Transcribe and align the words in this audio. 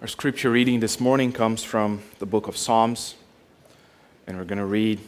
Our 0.00 0.06
scripture 0.06 0.48
reading 0.48 0.78
this 0.78 1.00
morning 1.00 1.32
comes 1.32 1.64
from 1.64 2.02
the 2.20 2.26
book 2.26 2.46
of 2.46 2.56
Psalms, 2.56 3.16
and 4.28 4.38
we're 4.38 4.44
going 4.44 4.60
to 4.60 4.64
read 4.64 5.00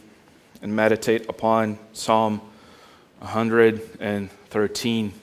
and 0.61 0.75
meditate 0.75 1.29
upon 1.29 1.79
Psalm 1.93 2.41
113. 3.19 5.13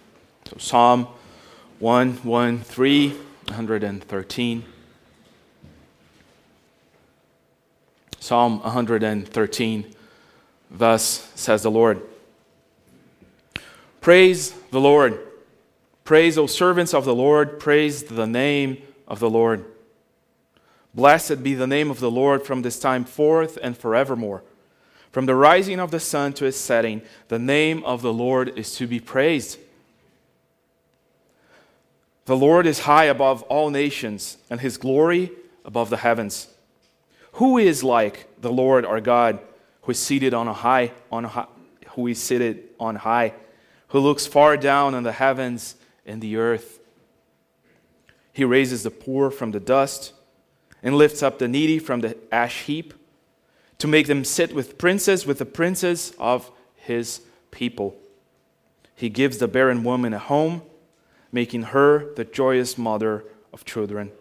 So, 0.46 0.56
Psalm 0.58 1.06
113, 1.80 3.10
113. 3.10 4.64
Psalm 8.20 8.60
113, 8.60 9.94
thus 10.70 11.30
says 11.34 11.62
the 11.62 11.70
Lord 11.70 12.00
Praise 14.00 14.52
the 14.70 14.80
Lord. 14.80 15.20
Praise, 16.04 16.38
O 16.38 16.46
servants 16.46 16.94
of 16.94 17.04
the 17.04 17.14
Lord, 17.14 17.60
praise 17.60 18.04
the 18.04 18.26
name 18.26 18.78
of 19.08 19.18
the 19.18 19.30
Lord. 19.30 19.64
Blessed 20.94 21.42
be 21.42 21.54
the 21.54 21.66
name 21.66 21.90
of 21.90 21.98
the 21.98 22.10
Lord 22.10 22.44
from 22.44 22.62
this 22.62 22.78
time 22.78 23.04
forth 23.04 23.58
and 23.60 23.76
forevermore. 23.76 24.44
From 25.10 25.26
the 25.26 25.34
rising 25.34 25.80
of 25.80 25.90
the 25.90 26.00
sun 26.00 26.32
to 26.34 26.44
its 26.44 26.58
setting, 26.58 27.02
the 27.28 27.38
name 27.38 27.82
of 27.84 28.02
the 28.02 28.12
Lord 28.12 28.56
is 28.56 28.74
to 28.76 28.86
be 28.86 29.00
praised. 29.00 29.58
The 32.26 32.36
Lord 32.36 32.66
is 32.66 32.80
high 32.80 33.04
above 33.04 33.42
all 33.44 33.70
nations, 33.70 34.36
and 34.50 34.60
his 34.60 34.76
glory 34.76 35.32
above 35.64 35.88
the 35.88 35.96
heavens. 35.96 36.48
Who 37.32 37.56
is 37.56 37.82
like 37.82 38.28
the 38.40 38.52
Lord 38.52 38.84
our 38.84 39.00
God, 39.00 39.38
who 39.82 39.92
is 39.92 39.98
seated 39.98 40.34
on 40.34 40.46
a 40.46 40.52
high, 40.52 40.92
on 41.10 41.24
a 41.24 41.28
high, 41.28 41.46
who 41.94 42.06
is 42.06 42.22
seated 42.22 42.64
on 42.78 42.96
high, 42.96 43.32
who 43.88 44.00
looks 44.00 44.26
far 44.26 44.58
down 44.58 44.94
on 44.94 45.04
the 45.04 45.12
heavens 45.12 45.76
and 46.04 46.20
the 46.20 46.36
earth? 46.36 46.77
He 48.38 48.44
raises 48.44 48.84
the 48.84 48.92
poor 48.92 49.32
from 49.32 49.50
the 49.50 49.58
dust 49.58 50.12
and 50.80 50.94
lifts 50.94 51.24
up 51.24 51.40
the 51.40 51.48
needy 51.48 51.80
from 51.80 52.02
the 52.02 52.16
ash 52.30 52.62
heap 52.66 52.94
to 53.78 53.88
make 53.88 54.06
them 54.06 54.24
sit 54.24 54.54
with 54.54 54.78
princes, 54.78 55.26
with 55.26 55.38
the 55.38 55.44
princes 55.44 56.12
of 56.20 56.48
his 56.76 57.22
people. 57.50 57.96
He 58.94 59.08
gives 59.08 59.38
the 59.38 59.48
barren 59.48 59.82
woman 59.82 60.14
a 60.14 60.20
home, 60.20 60.62
making 61.32 61.62
her 61.74 62.14
the 62.14 62.24
joyous 62.24 62.78
mother 62.78 63.24
of 63.52 63.64
children. 63.64 64.12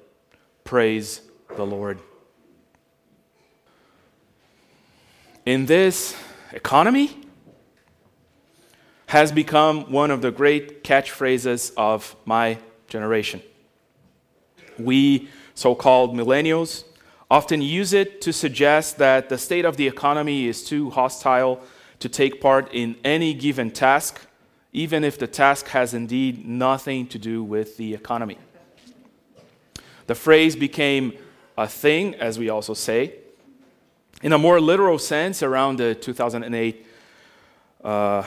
Praise 0.63 1.21
the 1.55 1.67
Lord. 1.67 1.99
In 5.45 5.67
this 5.67 6.15
economy, 6.53 7.15
has 9.05 9.31
become 9.31 9.91
one 9.91 10.09
of 10.09 10.23
the 10.23 10.31
great 10.31 10.83
catchphrases 10.83 11.71
of 11.77 12.15
my 12.25 12.57
generation. 12.87 13.43
We, 14.79 15.29
so 15.55 15.75
called 15.75 16.15
millennials, 16.15 16.83
often 17.29 17.61
use 17.61 17.93
it 17.93 18.21
to 18.21 18.31
suggest 18.31 18.97
that 18.97 19.29
the 19.29 19.37
state 19.37 19.65
of 19.65 19.77
the 19.77 19.87
economy 19.87 20.47
is 20.47 20.63
too 20.63 20.89
hostile 20.89 21.61
to 21.99 22.09
take 22.09 22.39
part 22.39 22.71
in 22.73 22.95
any 23.03 23.33
given 23.33 23.71
task, 23.71 24.21
even 24.71 25.03
if 25.03 25.17
the 25.17 25.27
task 25.27 25.67
has 25.69 25.93
indeed 25.93 26.47
nothing 26.47 27.07
to 27.07 27.19
do 27.19 27.43
with 27.43 27.77
the 27.77 27.93
economy. 27.93 28.37
The 30.05 30.15
phrase 30.15 30.55
became 30.55 31.13
a 31.57 31.67
thing, 31.67 32.15
as 32.15 32.39
we 32.39 32.49
also 32.49 32.73
say, 32.73 33.15
in 34.21 34.31
a 34.31 34.37
more 34.37 34.61
literal 34.61 34.99
sense 34.99 35.43
around 35.43 35.77
the 35.77 35.95
2008, 35.95 36.85
uh, 37.83 38.23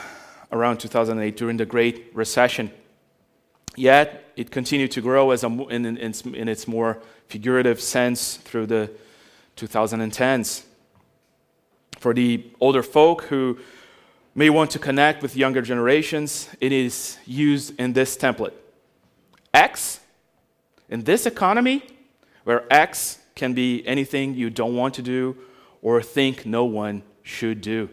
around 0.51 0.77
2008 0.77 1.37
during 1.37 1.57
the 1.57 1.65
Great 1.65 2.11
Recession. 2.13 2.71
Yet, 3.75 4.30
it 4.41 4.49
continued 4.49 4.89
to 4.89 5.01
grow 5.01 5.29
as 5.29 5.43
a, 5.43 5.47
in, 5.47 5.85
in, 5.85 6.13
in 6.33 6.47
its 6.47 6.67
more 6.67 6.97
figurative 7.27 7.79
sense 7.79 8.37
through 8.37 8.65
the 8.65 8.89
2010s. 9.55 10.63
For 11.99 12.11
the 12.15 12.43
older 12.59 12.81
folk 12.81 13.25
who 13.25 13.59
may 14.33 14.49
want 14.49 14.71
to 14.71 14.79
connect 14.79 15.21
with 15.21 15.35
younger 15.35 15.61
generations, 15.61 16.49
it 16.59 16.71
is 16.71 17.19
used 17.27 17.79
in 17.79 17.93
this 17.93 18.17
template 18.17 18.53
X, 19.53 19.99
in 20.89 21.03
this 21.03 21.27
economy, 21.27 21.83
where 22.43 22.65
X 22.73 23.19
can 23.35 23.53
be 23.53 23.85
anything 23.85 24.33
you 24.33 24.49
don't 24.49 24.75
want 24.75 24.95
to 24.95 25.03
do 25.03 25.37
or 25.83 26.01
think 26.01 26.47
no 26.47 26.65
one 26.65 27.03
should 27.21 27.61
do. 27.61 27.89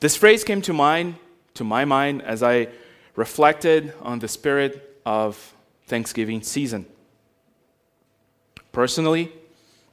This 0.00 0.16
phrase 0.16 0.42
came 0.42 0.60
to 0.62 0.72
mind, 0.72 1.14
to 1.54 1.62
my 1.62 1.84
mind, 1.84 2.22
as 2.22 2.42
I 2.42 2.66
reflected 3.14 3.92
on 4.00 4.18
the 4.18 4.28
spirit 4.28 5.00
of 5.04 5.54
Thanksgiving 5.86 6.42
season. 6.42 6.86
Personally, 8.72 9.32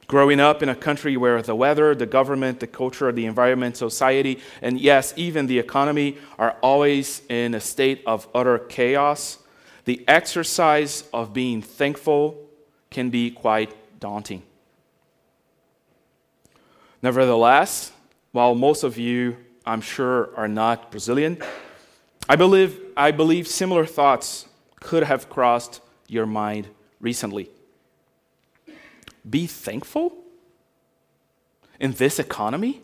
growing 0.06 0.40
up 0.40 0.62
in 0.62 0.68
a 0.68 0.74
country 0.74 1.16
where 1.16 1.40
the 1.42 1.54
weather, 1.54 1.94
the 1.94 2.06
government, 2.06 2.60
the 2.60 2.66
culture, 2.66 3.12
the 3.12 3.26
environment, 3.26 3.76
society, 3.76 4.40
and 4.62 4.80
yes, 4.80 5.12
even 5.16 5.46
the 5.46 5.58
economy 5.58 6.16
are 6.38 6.56
always 6.62 7.22
in 7.28 7.54
a 7.54 7.60
state 7.60 8.02
of 8.06 8.26
utter 8.34 8.58
chaos, 8.58 9.38
the 9.84 10.02
exercise 10.08 11.04
of 11.12 11.32
being 11.32 11.62
thankful 11.62 12.36
can 12.90 13.10
be 13.10 13.30
quite 13.30 13.72
daunting. 14.00 14.42
Nevertheless, 17.02 17.92
while 18.32 18.54
most 18.54 18.82
of 18.82 18.98
you, 18.98 19.36
I'm 19.64 19.80
sure, 19.80 20.30
are 20.36 20.48
not 20.48 20.90
Brazilian, 20.90 21.38
I 22.30 22.36
believe, 22.36 22.80
I 22.96 23.10
believe 23.10 23.48
similar 23.48 23.84
thoughts 23.84 24.46
could 24.78 25.02
have 25.02 25.28
crossed 25.28 25.80
your 26.06 26.26
mind 26.26 26.68
recently. 27.00 27.50
Be 29.28 29.48
thankful 29.48 30.12
in 31.80 31.90
this 31.90 32.20
economy? 32.20 32.82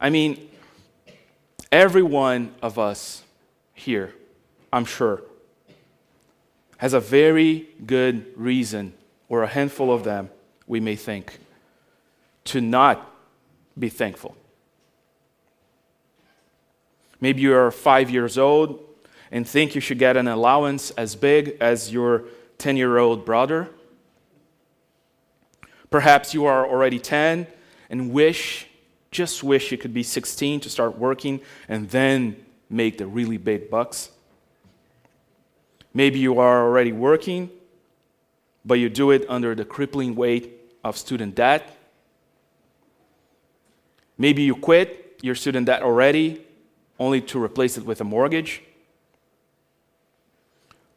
I 0.00 0.10
mean, 0.10 0.50
every 1.70 2.02
one 2.02 2.56
of 2.60 2.76
us 2.76 3.22
here, 3.72 4.12
I'm 4.72 4.84
sure, 4.84 5.22
has 6.78 6.94
a 6.94 7.00
very 7.00 7.68
good 7.86 8.26
reason, 8.34 8.94
or 9.28 9.44
a 9.44 9.48
handful 9.48 9.92
of 9.92 10.02
them, 10.02 10.28
we 10.66 10.80
may 10.80 10.96
think, 10.96 11.38
to 12.46 12.60
not 12.60 13.14
be 13.78 13.88
thankful. 13.88 14.36
Maybe 17.20 17.42
you 17.42 17.54
are 17.54 17.70
five 17.70 18.10
years 18.10 18.38
old 18.38 18.84
and 19.30 19.46
think 19.46 19.74
you 19.74 19.80
should 19.80 19.98
get 19.98 20.16
an 20.16 20.28
allowance 20.28 20.90
as 20.92 21.16
big 21.16 21.56
as 21.60 21.92
your 21.92 22.24
10 22.58 22.76
year 22.76 22.98
old 22.98 23.24
brother. 23.24 23.68
Perhaps 25.90 26.34
you 26.34 26.46
are 26.46 26.66
already 26.66 26.98
10 26.98 27.46
and 27.90 28.12
wish, 28.12 28.66
just 29.10 29.42
wish 29.42 29.72
you 29.72 29.78
could 29.78 29.94
be 29.94 30.02
16 30.02 30.60
to 30.60 30.70
start 30.70 30.98
working 30.98 31.40
and 31.68 31.88
then 31.90 32.36
make 32.70 32.98
the 32.98 33.06
really 33.06 33.38
big 33.38 33.70
bucks. 33.70 34.10
Maybe 35.94 36.18
you 36.18 36.38
are 36.38 36.62
already 36.62 36.92
working, 36.92 37.50
but 38.64 38.74
you 38.74 38.88
do 38.88 39.10
it 39.10 39.24
under 39.28 39.54
the 39.54 39.64
crippling 39.64 40.14
weight 40.14 40.52
of 40.84 40.96
student 40.96 41.34
debt. 41.34 41.74
Maybe 44.18 44.42
you 44.42 44.54
quit 44.54 45.18
your 45.22 45.34
student 45.34 45.66
debt 45.66 45.82
already 45.82 46.44
only 46.98 47.20
to 47.20 47.42
replace 47.42 47.78
it 47.78 47.84
with 47.84 48.00
a 48.00 48.04
mortgage. 48.04 48.62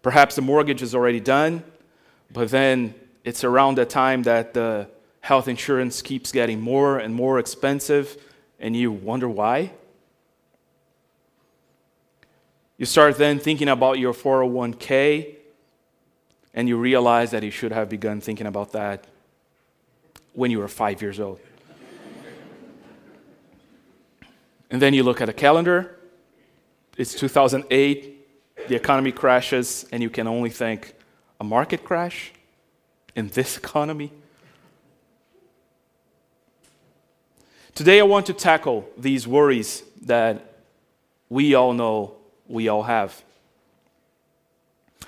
Perhaps 0.02 0.36
the 0.36 0.42
mortgage 0.42 0.82
is 0.82 0.96
already 0.96 1.20
done, 1.20 1.64
but 2.32 2.50
then 2.50 2.96
it's 3.24 3.44
around 3.44 3.76
the 3.76 3.86
time 3.86 4.24
that 4.24 4.54
the 4.54 4.88
health 5.22 5.48
insurance 5.48 6.02
keeps 6.02 6.32
getting 6.32 6.60
more 6.60 6.98
and 6.98 7.14
more 7.14 7.38
expensive, 7.38 8.18
and 8.60 8.76
you 8.76 8.92
wonder 8.92 9.30
why. 9.30 9.72
You 12.78 12.88
start 12.88 13.18
then 13.18 13.38
thinking 13.38 13.70
about 13.70 14.00
your 14.00 14.14
401k, 14.14 15.36
and 16.56 16.68
you 16.68 16.78
realize 16.78 17.30
that 17.32 17.44
you 17.44 17.52
should 17.52 17.72
have 17.72 17.90
begun 17.90 18.22
thinking 18.22 18.48
about 18.48 18.72
that 18.72 19.06
when 20.34 20.50
you 20.50 20.58
were 20.58 20.68
five 20.68 21.02
years 21.02 21.20
old. 21.20 21.40
And 24.72 24.82
then 24.82 24.94
you 24.94 25.04
look 25.04 25.20
at 25.20 25.28
a 25.28 25.34
calendar, 25.34 26.00
it's 26.98 27.14
2008, 27.14 28.68
the 28.70 28.76
economy 28.76 29.12
crashes, 29.12 29.86
and 29.92 30.02
you 30.02 30.10
can 30.10 30.28
only 30.28 30.50
think, 30.50 30.96
a 31.42 31.44
market 31.44 31.84
crash 31.84 32.32
in 33.16 33.28
this 33.30 33.58
economy? 33.58 34.12
Today, 37.76 38.00
I 38.00 38.04
want 38.04 38.28
to 38.28 38.34
tackle 38.34 38.88
these 38.98 39.28
worries 39.28 39.84
that 40.04 40.56
we 41.30 41.54
all 41.54 41.74
know 41.74 42.16
we 42.48 42.70
all 42.70 42.84
have. 42.84 43.24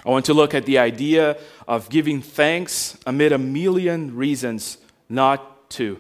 I 0.06 0.10
want 0.10 0.26
to 0.26 0.34
look 0.34 0.54
at 0.54 0.66
the 0.66 0.80
idea 0.80 1.38
of 1.68 1.90
giving 1.90 2.22
thanks 2.22 2.98
amid 3.06 3.32
a 3.32 3.38
million 3.38 4.16
reasons 4.16 4.78
not 5.08 5.70
to 5.72 6.00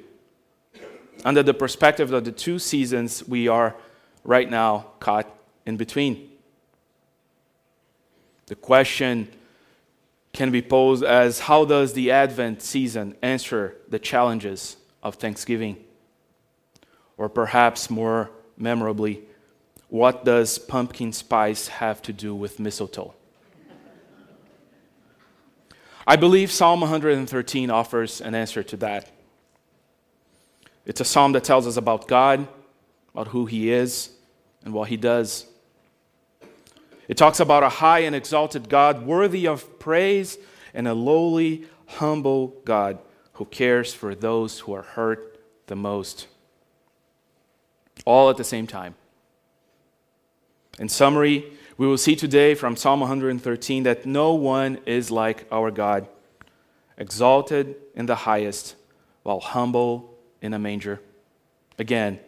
under 1.25 1.43
the 1.43 1.53
perspective 1.53 2.11
of 2.11 2.25
the 2.25 2.31
two 2.31 2.59
seasons 2.59 3.27
we 3.27 3.47
are 3.47 3.75
right 4.23 4.49
now 4.49 4.87
caught 4.99 5.27
in 5.65 5.77
between. 5.77 6.29
The 8.47 8.55
question 8.55 9.29
can 10.33 10.51
be 10.51 10.61
posed 10.61 11.03
as 11.03 11.41
how 11.41 11.63
does 11.63 11.93
the 11.93 12.11
Advent 12.11 12.61
season 12.61 13.15
answer 13.21 13.77
the 13.87 13.99
challenges 13.99 14.77
of 15.01 15.15
Thanksgiving? 15.15 15.77
Or 17.17 17.29
perhaps 17.29 17.89
more 17.89 18.31
memorably, 18.57 19.23
what 19.89 20.25
does 20.25 20.57
pumpkin 20.57 21.13
spice 21.13 21.67
have 21.67 22.01
to 22.01 22.13
do 22.13 22.33
with 22.33 22.59
mistletoe? 22.59 23.13
I 26.05 26.15
believe 26.15 26.51
Psalm 26.51 26.81
113 26.81 27.69
offers 27.69 28.19
an 28.19 28.35
answer 28.35 28.63
to 28.63 28.77
that. 28.77 29.09
It's 30.85 31.01
a 31.01 31.05
psalm 31.05 31.31
that 31.33 31.43
tells 31.43 31.65
us 31.65 31.77
about 31.77 32.07
God, 32.07 32.47
about 33.13 33.29
who 33.29 33.45
He 33.45 33.71
is, 33.71 34.09
and 34.63 34.73
what 34.73 34.89
He 34.89 34.97
does. 34.97 35.45
It 37.07 37.17
talks 37.17 37.39
about 37.39 37.63
a 37.63 37.69
high 37.69 37.99
and 37.99 38.15
exalted 38.15 38.69
God 38.69 39.05
worthy 39.05 39.47
of 39.47 39.79
praise 39.79 40.37
and 40.73 40.87
a 40.87 40.93
lowly, 40.93 41.65
humble 41.85 42.47
God 42.65 42.99
who 43.33 43.45
cares 43.45 43.93
for 43.93 44.15
those 44.15 44.59
who 44.59 44.73
are 44.73 44.83
hurt 44.83 45.39
the 45.67 45.75
most. 45.75 46.27
All 48.05 48.29
at 48.29 48.37
the 48.37 48.43
same 48.43 48.67
time. 48.67 48.95
In 50.79 50.89
summary, 50.89 51.45
we 51.77 51.87
will 51.87 51.97
see 51.97 52.15
today 52.15 52.55
from 52.55 52.75
Psalm 52.75 53.01
113 53.01 53.83
that 53.83 54.05
no 54.05 54.33
one 54.33 54.79
is 54.85 55.11
like 55.11 55.45
our 55.51 55.71
God, 55.71 56.07
exalted 56.97 57.75
in 57.95 58.05
the 58.05 58.15
highest, 58.15 58.75
while 59.23 59.39
humble 59.39 60.12
in 60.43 60.53
a 60.53 60.59
manger. 60.59 60.99
Again, 61.79 62.19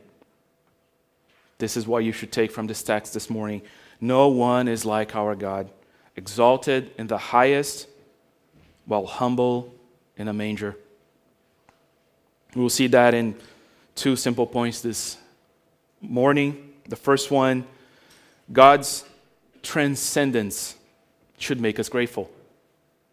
this 1.60 1.78
is 1.78 1.86
what 1.86 2.04
you 2.04 2.12
should 2.12 2.32
take 2.32 2.52
from 2.52 2.66
this 2.66 2.82
text 2.82 3.14
this 3.14 3.30
morning. 3.30 3.62
No 4.02 4.30
one 4.30 4.68
is 4.68 4.86
like 4.86 5.16
our 5.16 5.36
God, 5.36 5.70
exalted 6.16 6.92
in 6.98 7.08
the 7.08 7.18
highest, 7.18 7.88
while 8.86 9.06
humble 9.06 9.74
in 10.18 10.28
a 10.28 10.34
manger. 10.34 10.76
We 12.56 12.62
will 12.62 12.70
see 12.70 12.88
that 12.88 13.14
in 13.14 13.36
two 13.96 14.16
simple 14.16 14.48
points 14.48 14.82
this 14.82 15.18
morning. 16.02 16.74
The 16.88 16.96
first 16.96 17.30
one 17.30 17.66
God's 18.52 19.04
transcendence 19.62 20.76
should 21.38 21.60
make 21.60 21.80
us 21.80 21.90
grateful. 21.90 22.30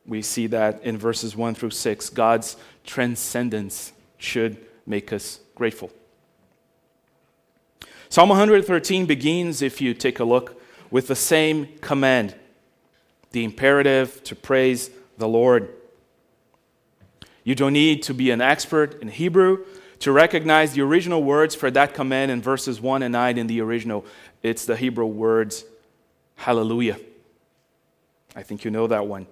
We 0.06 0.22
see 0.22 0.46
that 0.48 0.84
in 0.84 0.98
verses 0.98 1.34
1 1.34 1.54
through 1.54 1.70
6. 1.70 2.10
God's 2.10 2.56
transcendence 2.84 3.92
should 4.18 4.58
make 4.86 5.12
us 5.12 5.40
grateful. 5.54 5.90
Psalm 8.08 8.28
113 8.28 9.06
begins, 9.06 9.62
if 9.62 9.80
you 9.80 9.94
take 9.94 10.20
a 10.20 10.24
look, 10.24 10.60
with 10.90 11.08
the 11.08 11.16
same 11.16 11.66
command 11.80 12.34
the 13.32 13.44
imperative 13.44 14.22
to 14.24 14.36
praise 14.36 14.90
the 15.18 15.26
Lord. 15.26 15.74
You 17.44 17.54
don't 17.54 17.72
need 17.72 18.02
to 18.04 18.14
be 18.14 18.30
an 18.30 18.40
expert 18.40 19.00
in 19.02 19.08
Hebrew 19.08 19.64
to 20.00 20.12
recognize 20.12 20.72
the 20.72 20.82
original 20.82 21.22
words 21.22 21.54
for 21.54 21.70
that 21.70 21.94
command 21.94 22.30
in 22.30 22.40
verses 22.40 22.80
1 22.80 23.02
and 23.02 23.12
9 23.12 23.38
in 23.38 23.46
the 23.46 23.60
original. 23.60 24.04
It's 24.42 24.64
the 24.64 24.76
Hebrew 24.76 25.06
words, 25.06 25.64
hallelujah. 26.36 26.98
I 28.36 28.42
think 28.42 28.64
you 28.64 28.70
know 28.70 28.86
that 28.86 29.06
one. 29.06 29.26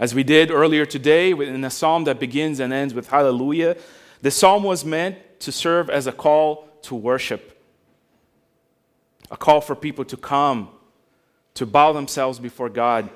As 0.00 0.14
we 0.14 0.24
did 0.24 0.50
earlier 0.50 0.84
today 0.84 1.30
in 1.30 1.62
a 1.62 1.70
psalm 1.70 2.04
that 2.04 2.18
begins 2.18 2.58
and 2.58 2.72
ends 2.72 2.94
with 2.94 3.10
hallelujah, 3.10 3.76
the 4.22 4.32
psalm 4.32 4.64
was 4.64 4.84
meant 4.84 5.18
to 5.40 5.52
serve 5.52 5.88
as 5.88 6.08
a 6.08 6.12
call 6.12 6.68
to 6.82 6.96
worship 6.96 7.58
a 9.30 9.36
call 9.36 9.60
for 9.60 9.76
people 9.76 10.04
to 10.04 10.16
come, 10.16 10.70
to 11.54 11.64
bow 11.64 11.92
themselves 11.92 12.38
before 12.38 12.68
God, 12.68 13.08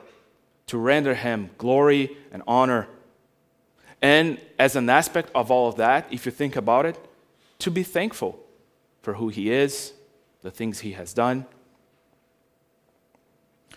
to 0.66 0.78
render 0.78 1.14
Him 1.14 1.50
glory 1.58 2.16
and 2.30 2.42
honor. 2.46 2.86
And 4.00 4.38
as 4.58 4.76
an 4.76 4.88
aspect 4.88 5.30
of 5.34 5.50
all 5.50 5.68
of 5.68 5.76
that, 5.76 6.06
if 6.12 6.24
you 6.24 6.32
think 6.32 6.56
about 6.56 6.86
it, 6.86 6.96
to 7.60 7.70
be 7.70 7.82
thankful 7.82 8.38
for 9.02 9.14
who 9.14 9.28
He 9.28 9.50
is, 9.50 9.92
the 10.42 10.50
things 10.50 10.80
He 10.80 10.92
has 10.92 11.12
done. 11.12 11.46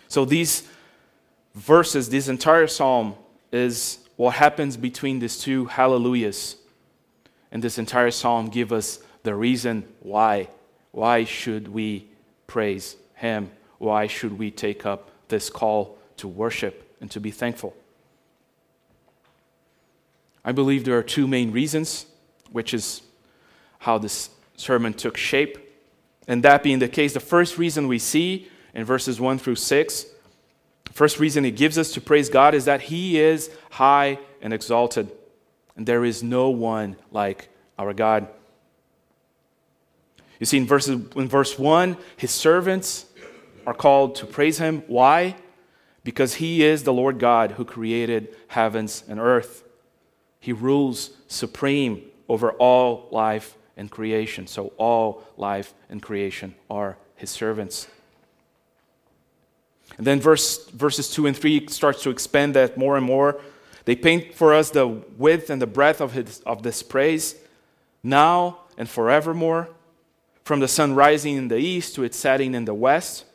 So 0.08 0.26
these 0.26 0.68
verses, 1.58 2.10
this 2.10 2.28
entire 2.28 2.68
psalm, 2.68 3.16
is 3.52 4.00
what 4.16 4.36
happens 4.36 4.78
between 4.78 5.20
these 5.20 5.40
two 5.40 5.66
hallelujahs. 5.66 6.56
And 7.52 7.64
this 7.64 7.78
entire 7.78 8.12
psalm 8.12 8.48
give 8.48 8.72
us 8.72 9.00
the 9.24 9.36
reason 9.36 9.88
why. 10.02 10.50
Why 10.92 11.24
should 11.24 11.68
we 11.68 12.08
praise 12.46 12.96
Him? 13.16 13.52
Why 13.78 14.08
should 14.08 14.38
we 14.38 14.52
take 14.52 14.86
up 14.86 15.10
this 15.28 15.50
call 15.50 15.98
to 16.18 16.28
worship 16.28 16.96
and 17.02 17.10
to 17.12 17.20
be 17.20 17.32
thankful? 17.32 17.76
I 20.46 20.52
believe 20.52 20.86
there 20.86 20.98
are 20.98 21.04
two 21.04 21.28
main 21.28 21.52
reasons, 21.52 22.06
which 22.52 22.74
is 22.74 23.02
how 23.80 23.98
this 23.98 24.30
sermon 24.56 24.94
took 24.94 25.18
shape. 25.18 25.58
And 26.28 26.44
that 26.44 26.64
being 26.64 26.80
the 26.80 26.88
case, 26.88 27.14
the 27.14 27.20
first 27.20 27.58
reason 27.58 27.88
we 27.88 28.00
see 28.00 28.48
in 28.74 28.86
verses 28.86 29.20
1 29.20 29.40
through 29.40 29.56
6, 29.56 30.04
the 30.04 30.10
first 30.94 31.20
reason 31.20 31.44
he 31.44 31.52
gives 31.52 31.78
us 31.78 31.92
to 31.94 32.02
praise 32.02 32.30
God 32.30 32.54
is 32.54 32.66
that 32.66 32.82
he 32.82 33.20
is 33.20 33.50
high 33.72 34.20
and 34.42 34.54
exalted. 34.54 35.12
And 35.76 35.86
there 35.86 36.06
is 36.06 36.24
no 36.24 36.50
one 36.50 36.96
like 37.12 37.50
our 37.78 37.94
God. 37.94 38.28
You 40.40 40.46
see, 40.46 40.58
in, 40.58 40.66
verses, 40.66 41.02
in 41.16 41.28
verse 41.28 41.58
1, 41.58 41.98
his 42.16 42.32
servants 42.32 43.06
are 43.66 43.74
called 43.74 44.16
to 44.16 44.26
praise 44.26 44.60
him. 44.60 44.84
Why? 44.88 45.36
Because 46.04 46.36
he 46.36 46.64
is 46.64 46.84
the 46.84 46.94
Lord 46.94 47.20
God 47.20 47.52
who 47.52 47.66
created 47.66 48.36
heavens 48.48 49.04
and 49.08 49.20
earth. 49.20 49.64
He 50.40 50.54
rules 50.54 51.12
supreme 51.28 52.04
over 52.30 52.52
all 52.54 53.08
life 53.12 53.58
and 53.76 53.90
creation. 53.92 54.48
So, 54.48 54.74
all 54.78 55.24
life 55.38 55.74
and 55.90 56.02
creation 56.02 56.56
are 56.70 56.98
his 57.16 57.30
servants. 57.30 57.88
And 59.98 60.06
then 60.06 60.20
verse, 60.20 60.70
verses 60.70 61.10
2 61.10 61.28
and 61.28 61.38
3 61.38 61.68
starts 61.68 62.04
to 62.04 62.10
expand 62.10 62.56
that 62.56 62.78
more 62.78 62.98
and 62.98 63.06
more. 63.06 63.42
They 63.86 63.96
paint 63.96 64.36
for 64.36 64.54
us 64.54 64.70
the 64.70 64.88
width 64.88 65.50
and 65.50 65.62
the 65.62 65.68
breadth 65.68 66.02
of, 66.02 66.14
his, 66.14 66.42
of 66.42 66.62
this 66.62 66.84
praise 66.84 67.36
now 68.04 68.60
and 68.78 68.88
forevermore 68.88 69.70
from 70.44 70.60
the 70.60 70.68
sun 70.68 70.94
rising 70.94 71.36
in 71.36 71.48
the 71.48 71.58
east 71.58 71.96
to 71.96 72.04
its 72.04 72.18
setting 72.18 72.54
in 72.54 72.66
the 72.66 72.74
west. 72.74 73.26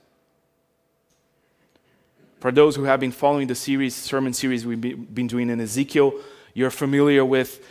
For 2.40 2.50
those 2.50 2.74
who 2.76 2.84
have 2.84 3.00
been 3.00 3.12
following 3.12 3.46
the 3.46 3.54
series, 3.54 3.94
sermon 3.94 4.32
series 4.32 4.66
we've 4.66 4.80
been 4.80 5.26
doing 5.26 5.50
in 5.50 5.60
Ezekiel, 5.60 6.14
you're 6.54 6.70
familiar 6.70 7.24
with 7.24 7.64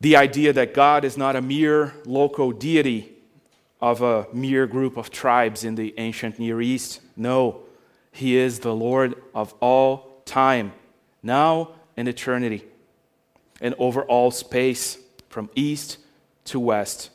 the 0.00 0.16
idea 0.16 0.52
that 0.52 0.74
God 0.74 1.04
is 1.04 1.16
not 1.16 1.36
a 1.36 1.42
mere 1.42 1.94
local 2.04 2.52
deity 2.52 3.12
of 3.80 4.02
a 4.02 4.26
mere 4.32 4.66
group 4.66 4.96
of 4.96 5.10
tribes 5.10 5.64
in 5.64 5.74
the 5.74 5.94
ancient 5.98 6.38
Near 6.38 6.60
East. 6.60 7.00
No, 7.16 7.62
He 8.18 8.36
is 8.36 8.58
the 8.58 8.74
Lord 8.74 9.14
of 9.32 9.54
all 9.60 10.22
time, 10.24 10.72
now 11.22 11.70
and 11.96 12.08
eternity, 12.08 12.64
and 13.60 13.76
over 13.78 14.02
all 14.02 14.32
space, 14.32 14.98
from 15.28 15.48
east 15.54 15.98
to 16.46 16.58
west 16.58 17.10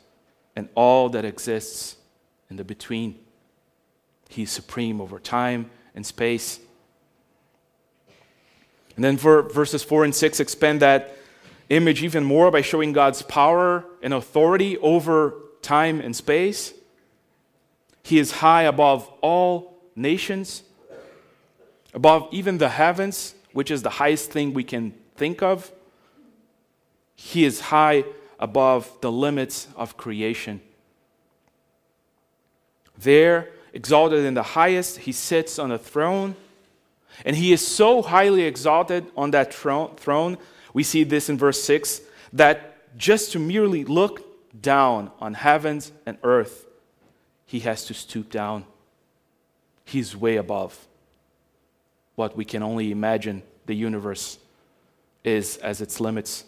and 0.56 0.70
all 0.76 1.10
that 1.10 1.26
exists 1.26 1.98
in 2.50 2.56
the 2.56 2.64
between. 2.64 3.20
He 4.30 4.44
is 4.44 4.52
supreme 4.52 5.02
over 5.02 5.20
time 5.20 5.70
and 5.94 6.06
space. 6.06 6.62
And 8.96 9.04
then 9.04 9.18
for 9.18 9.42
verses 9.42 9.84
4 9.84 10.06
and 10.06 10.16
6 10.16 10.40
expand 10.40 10.82
that 10.82 11.18
image 11.68 12.02
even 12.02 12.24
more 12.24 12.50
by 12.50 12.62
showing 12.62 12.94
God's 12.94 13.24
power 13.24 13.84
and 14.02 14.14
authority 14.14 14.78
over 14.78 15.34
time 15.62 16.00
and 16.00 16.16
space. 16.16 16.74
He 18.04 18.20
is 18.20 18.32
high 18.32 18.64
above 18.64 19.10
all 19.20 19.82
nations, 19.98 20.64
above 21.94 22.28
even 22.32 22.58
the 22.58 22.70
heavens, 22.70 23.36
which 23.52 23.70
is 23.70 23.84
the 23.84 23.90
highest 23.90 24.32
thing 24.32 24.54
we 24.54 24.64
can 24.64 24.94
think 25.16 25.42
of. 25.42 25.72
He 27.16 27.46
is 27.46 27.62
high 27.62 28.04
above 28.40 28.92
the 29.02 29.12
limits 29.12 29.68
of 29.76 29.96
creation. 29.96 30.62
There, 32.98 33.50
exalted 33.74 34.26
in 34.26 34.34
the 34.34 34.44
highest, 34.44 35.00
he 35.00 35.12
sits 35.12 35.60
on 35.60 35.72
a 35.72 35.78
throne. 35.78 36.36
And 37.26 37.36
he 37.36 37.54
is 37.54 37.66
so 37.66 38.02
highly 38.02 38.44
exalted 38.44 39.12
on 39.16 39.32
that 39.32 39.54
throne, 39.54 40.38
we 40.74 40.82
see 40.82 41.04
this 41.04 41.30
in 41.30 41.38
verse 41.38 41.64
6, 41.64 42.02
that 42.34 42.98
just 42.98 43.32
to 43.34 43.40
merely 43.40 43.86
look 43.86 44.62
down 44.62 45.12
on 45.20 45.36
heavens 45.36 45.92
and 46.08 46.18
earth, 46.24 46.66
he 47.46 47.60
has 47.60 47.86
to 47.86 47.94
stoop 47.94 48.32
down. 48.32 48.66
He's 49.86 50.16
way 50.16 50.38
above 50.38 50.88
what 52.16 52.36
we 52.36 52.46
can 52.46 52.64
only 52.64 52.92
imagine 52.92 53.44
the 53.66 53.76
universe 53.76 54.38
is 55.24 55.58
as 55.58 55.82
its 55.82 56.00
limits. 56.00 56.46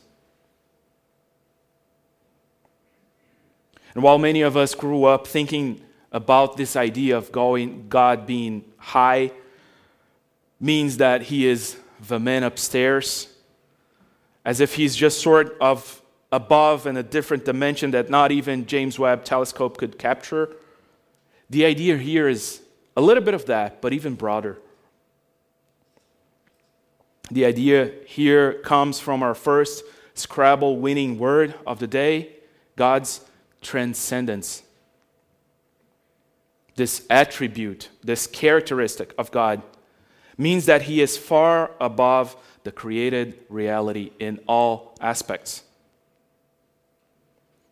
And 3.93 4.03
while 4.03 4.17
many 4.17 4.41
of 4.41 4.57
us 4.57 4.75
grew 4.75 5.05
up 5.05 5.25
thinking 5.25 5.81
about 6.11 6.57
this 6.57 6.75
idea 6.75 7.17
of 7.17 7.31
going, 7.31 7.87
God 7.87 8.27
being 8.27 8.65
high, 8.77 9.31
means 10.59 10.97
that 10.97 11.23
he 11.23 11.47
is 11.47 11.77
the 12.07 12.19
man 12.19 12.43
upstairs, 12.43 13.27
as 14.43 14.59
if 14.59 14.75
he's 14.75 14.95
just 14.95 15.21
sort 15.21 15.57
of 15.59 16.01
above 16.31 16.85
in 16.85 16.97
a 16.97 17.03
different 17.03 17.45
dimension 17.45 17.91
that 17.91 18.09
not 18.09 18.31
even 18.31 18.65
James 18.65 18.99
Webb 18.99 19.23
telescope 19.23 19.77
could 19.77 19.97
capture. 19.97 20.49
The 21.49 21.65
idea 21.65 21.97
here 21.97 22.27
is 22.27 22.61
a 22.97 23.01
little 23.01 23.23
bit 23.23 23.33
of 23.33 23.45
that, 23.45 23.81
but 23.81 23.93
even 23.93 24.15
broader. 24.15 24.57
The 27.31 27.45
idea 27.45 27.91
here 28.05 28.53
comes 28.53 28.99
from 28.99 29.23
our 29.23 29.35
first 29.35 29.83
Scrabble 30.13 30.77
winning 30.77 31.17
word 31.17 31.55
of 31.67 31.79
the 31.79 31.87
day 31.87 32.29
God's 32.75 33.21
transcendence. 33.61 34.63
This 36.75 37.05
attribute, 37.09 37.89
this 38.03 38.27
characteristic 38.27 39.13
of 39.17 39.31
God, 39.31 39.61
means 40.37 40.67
that 40.67 40.83
He 40.83 41.01
is 41.01 41.17
far 41.17 41.71
above 41.79 42.35
the 42.63 42.71
created 42.71 43.39
reality 43.49 44.11
in 44.19 44.39
all 44.47 44.95
aspects. 45.01 45.63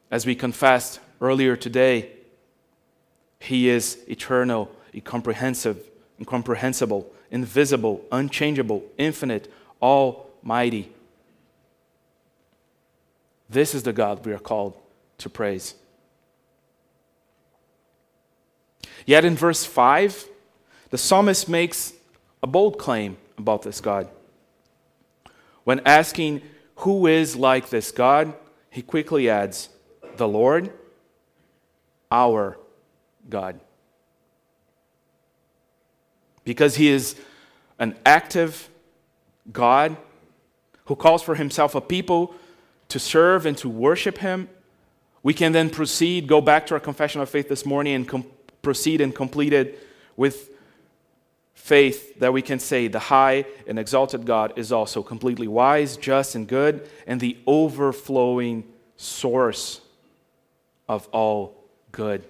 As 0.09 0.25
we 0.25 0.35
confessed 0.35 0.99
earlier 1.21 1.55
today, 1.55 2.11
He 3.39 3.69
is 3.69 3.99
eternal, 4.07 4.71
incomprehensible, 4.93 7.05
invisible, 7.33 8.05
unchangeable, 8.11 8.83
infinite, 8.97 9.51
almighty. 9.81 10.91
This 13.49 13.73
is 13.73 13.83
the 13.83 13.91
God 13.91 14.23
we 14.25 14.31
are 14.31 14.39
called 14.39 14.77
to 15.17 15.29
praise. 15.29 15.73
Yet 19.05 19.25
in 19.25 19.35
verse 19.35 19.65
5, 19.65 20.27
the 20.91 20.97
psalmist 20.97 21.49
makes 21.49 21.93
a 22.41 22.47
bold 22.47 22.77
claim 22.77 23.17
about 23.37 23.63
this 23.63 23.81
God. 23.81 24.07
When 25.63 25.81
asking, 25.85 26.43
Who 26.77 27.07
is 27.07 27.35
like 27.35 27.69
this 27.69 27.91
God? 27.91 28.33
he 28.69 28.81
quickly 28.81 29.29
adds, 29.29 29.69
The 30.17 30.27
Lord, 30.27 30.71
our 32.11 32.57
God. 33.29 33.59
Because 36.43 36.75
he 36.75 36.89
is 36.89 37.15
an 37.79 37.95
active 38.05 38.69
God 39.51 39.97
who 40.85 40.95
calls 40.95 41.23
for 41.23 41.35
himself 41.35 41.75
a 41.75 41.81
people 41.81 42.35
to 42.89 42.99
serve 42.99 43.45
and 43.45 43.57
to 43.57 43.69
worship 43.69 44.19
him, 44.19 44.49
we 45.23 45.33
can 45.33 45.53
then 45.53 45.69
proceed, 45.69 46.27
go 46.27 46.41
back 46.41 46.67
to 46.67 46.73
our 46.73 46.79
confession 46.79 47.21
of 47.21 47.29
faith 47.29 47.47
this 47.47 47.65
morning, 47.65 47.95
and 47.95 48.07
com- 48.07 48.25
proceed 48.61 48.99
and 49.01 49.15
complete 49.15 49.53
it 49.53 49.87
with 50.17 50.49
faith 51.53 52.19
that 52.19 52.33
we 52.33 52.41
can 52.41 52.59
say 52.59 52.89
the 52.89 52.99
high 52.99 53.45
and 53.67 53.79
exalted 53.79 54.25
God 54.25 54.53
is 54.57 54.71
also 54.71 55.01
completely 55.01 55.47
wise, 55.47 55.95
just, 55.95 56.35
and 56.35 56.45
good, 56.45 56.89
and 57.07 57.21
the 57.21 57.37
overflowing 57.47 58.65
source 58.97 59.79
of 60.89 61.07
all 61.13 61.55
good. 61.93 62.23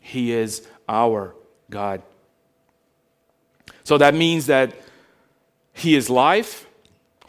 He 0.00 0.32
is 0.32 0.66
our 0.88 1.34
God. 1.68 2.02
So 3.88 3.96
that 3.96 4.14
means 4.14 4.44
that 4.48 4.74
He 5.72 5.96
is 5.96 6.10
life 6.10 6.66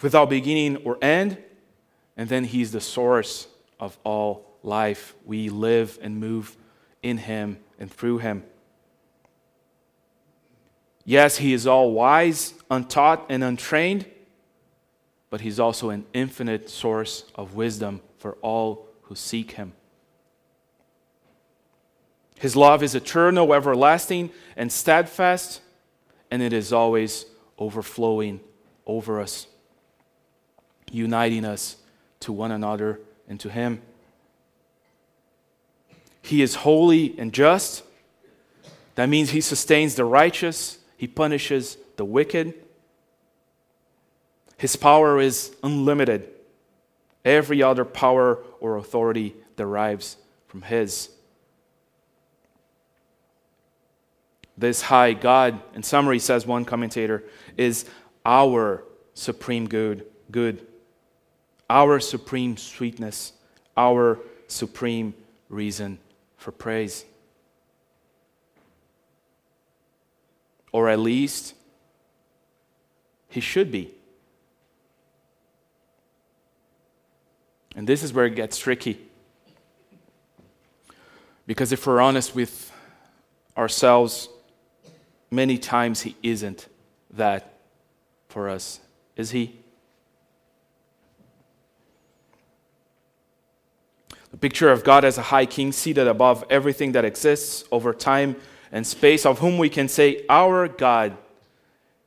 without 0.01 0.29
beginning 0.29 0.75
or 0.83 0.97
end, 1.01 1.37
and 2.17 2.27
then 2.27 2.43
He's 2.43 2.73
the 2.73 2.81
source 2.81 3.47
of 3.79 3.97
all 4.03 4.45
life. 4.61 5.15
We 5.23 5.47
live 5.47 5.97
and 6.01 6.19
move 6.19 6.57
in 7.01 7.17
Him 7.17 7.59
and 7.79 7.89
through 7.89 8.17
Him. 8.17 8.43
Yes, 11.05 11.37
He 11.37 11.53
is 11.53 11.65
all 11.65 11.93
wise, 11.93 12.53
untaught, 12.69 13.27
and 13.29 13.41
untrained, 13.41 14.05
but 15.29 15.39
He's 15.39 15.61
also 15.61 15.91
an 15.91 16.05
infinite 16.11 16.69
source 16.69 17.23
of 17.35 17.55
wisdom 17.55 18.01
for 18.17 18.33
all 18.41 18.85
who 19.03 19.15
seek 19.15 19.51
Him. 19.51 19.71
His 22.37 22.57
love 22.57 22.83
is 22.83 22.95
eternal, 22.95 23.53
everlasting, 23.53 24.31
and 24.57 24.69
steadfast, 24.73 25.61
and 26.31 26.41
it 26.41 26.53
is 26.53 26.71
always 26.71 27.25
overflowing 27.57 28.39
over 28.85 29.19
us, 29.19 29.47
uniting 30.91 31.45
us 31.45 31.77
to 32.21 32.31
one 32.31 32.51
another 32.51 32.99
and 33.27 33.39
to 33.39 33.49
Him. 33.49 33.81
He 36.21 36.41
is 36.41 36.55
holy 36.55 37.17
and 37.17 37.33
just. 37.33 37.83
That 38.95 39.07
means 39.09 39.31
He 39.31 39.41
sustains 39.41 39.95
the 39.95 40.05
righteous, 40.05 40.77
He 40.97 41.07
punishes 41.07 41.77
the 41.95 42.05
wicked. 42.05 42.53
His 44.57 44.75
power 44.75 45.19
is 45.19 45.55
unlimited. 45.63 46.29
Every 47.23 47.63
other 47.63 47.85
power 47.85 48.39
or 48.59 48.77
authority 48.77 49.35
derives 49.55 50.17
from 50.47 50.63
His. 50.63 51.09
This 54.59 54.83
high 54.83 55.13
God, 55.13 55.59
in 55.73 55.81
summary, 55.81 56.19
says 56.19 56.45
one 56.45 56.65
commentator, 56.65 57.23
is 57.57 57.85
our 58.25 58.83
supreme 59.15 59.67
good, 59.67 60.05
good 60.29 60.65
our 61.69 61.99
supreme 61.99 62.57
sweetness, 62.57 63.33
our 63.77 64.19
supreme 64.47 65.13
reason 65.49 65.99
for 66.37 66.51
praise. 66.51 67.05
Or 70.71 70.89
at 70.89 70.99
least, 70.99 71.53
he 73.27 73.39
should 73.39 73.71
be. 73.71 73.93
And 77.75 77.87
this 77.87 78.03
is 78.03 78.11
where 78.11 78.25
it 78.25 78.35
gets 78.35 78.57
tricky. 78.57 78.99
Because 81.45 81.71
if 81.71 81.85
we're 81.85 82.01
honest 82.01 82.35
with 82.35 82.71
ourselves, 83.57 84.29
many 85.31 85.57
times 85.57 86.01
he 86.01 86.15
isn't 86.23 86.67
that 87.11 87.53
for 88.27 88.49
us. 88.49 88.79
Is 89.15 89.31
he? 89.31 89.59
The 94.31 94.37
picture 94.37 94.69
of 94.71 94.83
God 94.83 95.03
as 95.03 95.17
a 95.17 95.23
high 95.23 95.45
king 95.45 95.71
seated 95.71 96.07
above 96.07 96.43
everything 96.49 96.91
that 96.91 97.03
exists 97.03 97.63
over 97.71 97.93
time 97.93 98.35
and 98.71 98.85
space, 98.85 99.25
of 99.25 99.39
whom 99.39 99.57
we 99.57 99.69
can 99.69 99.87
say, 99.87 100.23
Our 100.29 100.67
God 100.67 101.17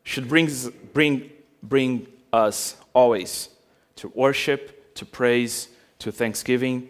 should 0.04 0.28
bring, 0.28 0.48
bring, 0.92 1.30
bring 1.62 2.06
us 2.32 2.76
always 2.94 3.48
to 3.96 4.08
worship, 4.14 4.94
to 4.94 5.04
praise, 5.04 5.68
to 5.98 6.12
thanksgiving. 6.12 6.88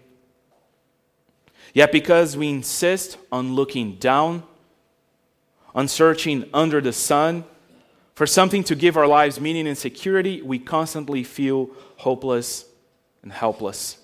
Yet, 1.74 1.90
because 1.92 2.36
we 2.36 2.50
insist 2.50 3.16
on 3.30 3.54
looking 3.54 3.96
down, 3.96 4.42
on 5.74 5.88
searching 5.88 6.48
under 6.52 6.80
the 6.80 6.92
sun 6.92 7.44
for 8.14 8.26
something 8.26 8.62
to 8.64 8.74
give 8.74 8.96
our 8.96 9.06
lives 9.06 9.40
meaning 9.40 9.66
and 9.66 9.76
security, 9.76 10.42
we 10.42 10.58
constantly 10.58 11.24
feel 11.24 11.70
hopeless 11.96 12.66
and 13.22 13.32
helpless. 13.32 13.98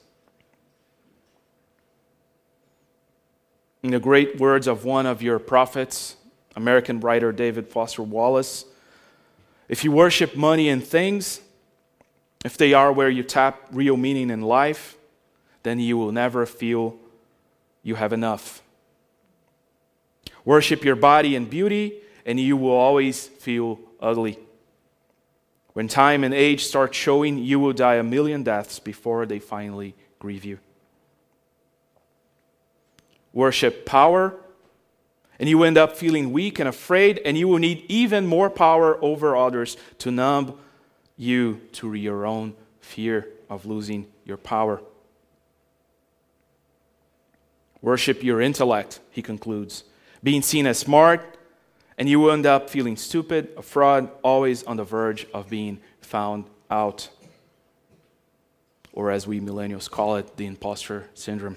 In 3.83 3.91
the 3.91 4.01
great 4.01 4.39
words 4.41 4.67
of 4.67 4.85
one 4.85 5.07
of 5.07 5.23
your 5.23 5.39
prophets, 5.39 6.17
American 6.57 7.01
writer 7.01 7.33
David 7.33 7.69
Foster 7.69 8.03
Wallace, 8.03 8.65
if 9.69 9.85
you 9.85 9.93
worship 9.93 10.35
money 10.35 10.69
and 10.69 10.83
things, 10.83 11.41
if 12.45 12.57
they 12.57 12.73
are 12.73 12.93
where 12.93 13.11
you 13.11 13.23
tap 13.23 13.61
real 13.71 13.97
meaning 13.97 14.31
in 14.31 14.43
life, 14.43 14.97
then 15.63 15.79
you 15.79 15.99
will 15.99 16.13
never 16.13 16.47
feel 16.47 16.97
you 17.83 17.97
have 17.97 18.13
enough. 18.13 18.63
Worship 20.49 20.83
your 20.83 20.97
body 20.97 21.37
and 21.37 21.51
beauty, 21.51 22.01
and 22.25 22.41
you 22.41 22.57
will 22.57 22.73
always 22.73 23.27
feel 23.27 23.79
ugly. 24.01 24.39
When 25.75 25.89
time 25.89 26.25
and 26.25 26.33
age 26.33 26.65
start 26.65 26.95
showing, 26.95 27.37
you 27.37 27.61
will 27.61 27.75
die 27.75 27.97
a 27.97 28.03
million 28.03 28.45
deaths 28.45 28.79
before 28.79 29.27
they 29.27 29.41
finally 29.41 29.95
grieve 30.19 30.47
you 30.47 30.59
worship 33.35 33.85
power, 33.85 34.35
and 35.39 35.51
you 35.51 35.63
end 35.65 35.77
up 35.77 35.95
feeling 35.95 36.33
weak 36.33 36.59
and 36.59 36.67
afraid, 36.67 37.21
and 37.27 37.37
you 37.37 37.47
will 37.47 37.59
need 37.59 37.85
even 37.87 38.27
more 38.27 38.49
power 38.49 38.99
over 39.05 39.37
others 39.37 39.77
to 39.99 40.11
numb 40.11 40.59
you 41.19 41.61
to 41.73 41.93
your 41.93 42.25
own 42.25 42.55
fear 42.81 43.29
of 43.51 43.67
losing 43.67 44.07
your 44.25 44.39
power. 44.39 44.81
Worship 47.83 48.25
your 48.25 48.41
intellect, 48.41 48.99
he 49.11 49.21
concludes, 49.21 49.85
being 50.23 50.43
seen 50.43 50.67
as 50.67 50.79
smart, 50.79 51.37
and 51.97 52.09
you 52.09 52.21
will 52.21 52.31
end 52.31 52.47
up 52.47 52.71
feeling 52.71 52.97
stupid, 52.97 53.49
a 53.57 53.63
fraud, 53.63 54.11
always 54.23 54.63
on 54.65 54.77
the 54.77 54.85
verge 54.85 55.27
of 55.33 55.49
being 55.49 55.81
found 56.01 56.45
out. 56.71 57.09
Or 58.93 59.11
as 59.11 59.27
we 59.27 59.41
millennials 59.41 59.91
call 59.91 60.17
it, 60.17 60.37
the 60.37 60.47
imposter 60.47 61.09
syndrome. 61.15 61.57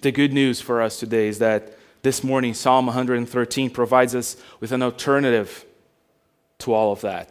The 0.00 0.12
good 0.12 0.32
news 0.32 0.60
for 0.60 0.80
us 0.80 0.98
today 0.98 1.28
is 1.28 1.38
that 1.40 1.76
This 2.02 2.24
morning, 2.24 2.54
Psalm 2.54 2.86
113 2.86 3.68
provides 3.70 4.14
us 4.14 4.36
with 4.58 4.72
an 4.72 4.82
alternative 4.82 5.66
to 6.60 6.72
all 6.72 6.92
of 6.92 7.02
that. 7.02 7.30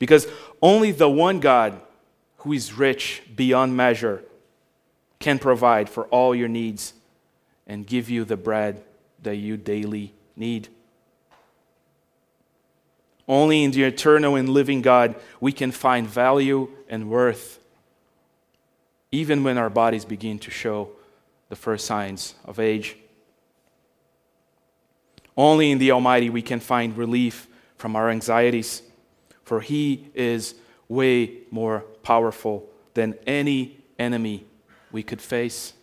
Because 0.00 0.26
only 0.60 0.90
the 0.90 1.08
one 1.08 1.38
God 1.38 1.80
who 2.38 2.52
is 2.52 2.72
rich 2.72 3.22
beyond 3.36 3.76
measure 3.76 4.24
can 5.18 5.38
provide 5.38 5.88
for 5.88 6.04
all 6.06 6.34
your 6.34 6.48
needs 6.48 6.94
and 7.66 7.86
give 7.86 8.08
you 8.08 8.24
the 8.24 8.36
bread 8.36 8.82
that 9.22 9.36
you 9.36 9.56
daily 9.56 10.14
need. 10.36 10.68
Only 13.26 13.62
in 13.62 13.72
the 13.72 13.84
eternal 13.84 14.36
and 14.36 14.48
living 14.48 14.80
God 14.80 15.14
we 15.40 15.52
can 15.52 15.70
find 15.70 16.06
value 16.06 16.70
and 16.88 17.10
worth, 17.10 17.58
even 19.12 19.44
when 19.44 19.58
our 19.58 19.68
bodies 19.68 20.04
begin 20.04 20.38
to 20.40 20.50
show 20.50 20.90
the 21.50 21.56
first 21.56 21.84
signs 21.84 22.34
of 22.44 22.58
age. 22.58 22.96
Only 25.36 25.70
in 25.70 25.78
the 25.78 25.92
Almighty 25.92 26.30
we 26.30 26.42
can 26.42 26.58
find 26.58 26.96
relief 26.96 27.46
from 27.76 27.96
our 27.96 28.08
anxieties, 28.10 28.82
for 29.44 29.60
He 29.60 30.08
is 30.14 30.54
way 30.88 31.42
more 31.50 31.80
powerful 32.02 32.68
than 32.94 33.14
any 33.26 33.78
enemy 33.98 34.44
we 34.92 35.02
could 35.02 35.20
face. 35.20 35.74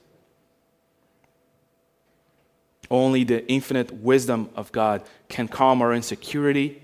Only 2.89 3.23
the 3.23 3.47
infinite 3.47 3.91
wisdom 3.91 4.49
of 4.55 4.71
God 4.71 5.03
can 5.27 5.47
calm 5.47 5.81
our 5.81 5.93
insecurity 5.93 6.81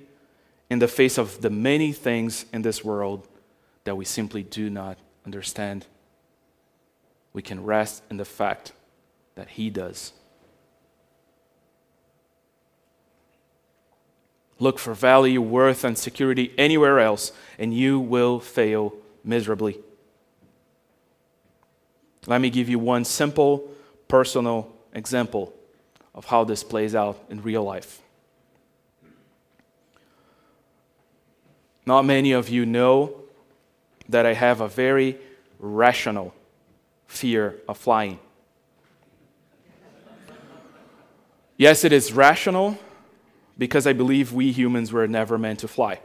in 0.70 0.80
the 0.80 0.88
face 0.88 1.18
of 1.18 1.42
the 1.42 1.50
many 1.50 1.92
things 1.92 2.46
in 2.54 2.62
this 2.62 2.84
world 2.84 3.28
that 3.84 3.96
we 3.96 4.06
simply 4.06 4.44
do 4.44 4.70
not 4.70 4.98
understand. 5.26 5.86
We 7.34 7.42
can 7.42 7.64
rest 7.64 8.04
in 8.10 8.18
the 8.18 8.26
fact 8.26 8.74
that 9.36 9.50
He 9.50 9.70
does. 9.70 10.14
Look 14.60 14.78
for 14.78 14.94
value, 14.94 15.42
worth, 15.42 15.84
and 15.84 15.98
security 15.98 16.54
anywhere 16.58 17.00
else, 17.00 17.32
and 17.58 17.74
you 17.74 18.00
will 18.00 18.40
fail 18.40 18.94
miserably. 19.24 19.80
Let 22.28 22.40
me 22.40 22.50
give 22.50 22.70
you 22.70 22.78
one 22.78 23.04
simple 23.04 23.70
personal 24.08 24.72
example 24.94 25.54
of 26.14 26.26
how 26.26 26.44
this 26.44 26.64
plays 26.64 26.94
out 26.94 27.24
in 27.30 27.42
real 27.42 27.64
life. 27.64 28.02
Not 31.86 32.06
many 32.06 32.32
of 32.32 32.48
you 32.50 32.66
know 32.66 33.16
that 34.10 34.26
I 34.26 34.34
have 34.34 34.62
a 34.62 34.68
very 34.68 35.18
rational 35.60 36.34
fear 37.08 37.56
of 37.68 37.78
flying. 37.78 38.20
Yes, 41.58 41.84
it 41.84 41.92
is 41.92 42.14
rational 42.14 42.78
because 43.58 43.86
I 43.86 43.94
believe 43.94 44.34
we 44.34 44.52
humans 44.52 44.92
were 44.92 45.08
never 45.08 45.38
meant 45.38 45.60
to 45.60 45.68
fly. 45.68 46.00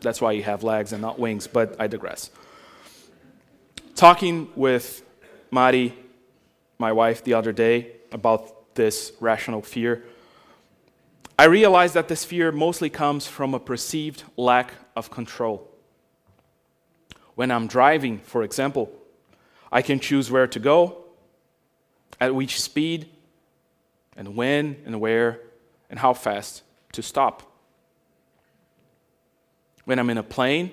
That's 0.00 0.20
why 0.20 0.32
you 0.32 0.42
have 0.42 0.62
legs 0.62 0.92
and 0.92 1.02
not 1.02 1.18
wings, 1.18 1.46
but 1.46 1.76
I 1.78 1.86
digress. 1.86 2.30
Talking 3.94 4.50
with 4.54 5.02
Mari, 5.50 5.94
my 6.78 6.92
wife, 6.92 7.24
the 7.24 7.34
other 7.34 7.52
day 7.52 7.92
about 8.12 8.74
this 8.74 9.12
rational 9.20 9.62
fear, 9.62 10.04
I 11.38 11.44
realized 11.44 11.94
that 11.94 12.08
this 12.08 12.24
fear 12.24 12.50
mostly 12.50 12.90
comes 12.90 13.26
from 13.26 13.54
a 13.54 13.60
perceived 13.60 14.24
lack 14.36 14.72
of 14.96 15.10
control. 15.10 15.68
When 17.34 17.50
I'm 17.50 17.68
driving, 17.68 18.18
for 18.18 18.42
example, 18.42 18.90
I 19.70 19.82
can 19.82 20.00
choose 20.00 20.30
where 20.30 20.48
to 20.48 20.58
go, 20.58 21.04
at 22.20 22.34
which 22.34 22.60
speed, 22.60 23.08
and 24.16 24.34
when 24.34 24.76
and 24.84 25.00
where 25.00 25.40
and 25.88 26.00
how 26.00 26.12
fast 26.12 26.62
to 26.92 27.02
stop. 27.02 27.44
When 29.84 29.98
I'm 29.98 30.10
in 30.10 30.18
a 30.18 30.22
plane, 30.22 30.72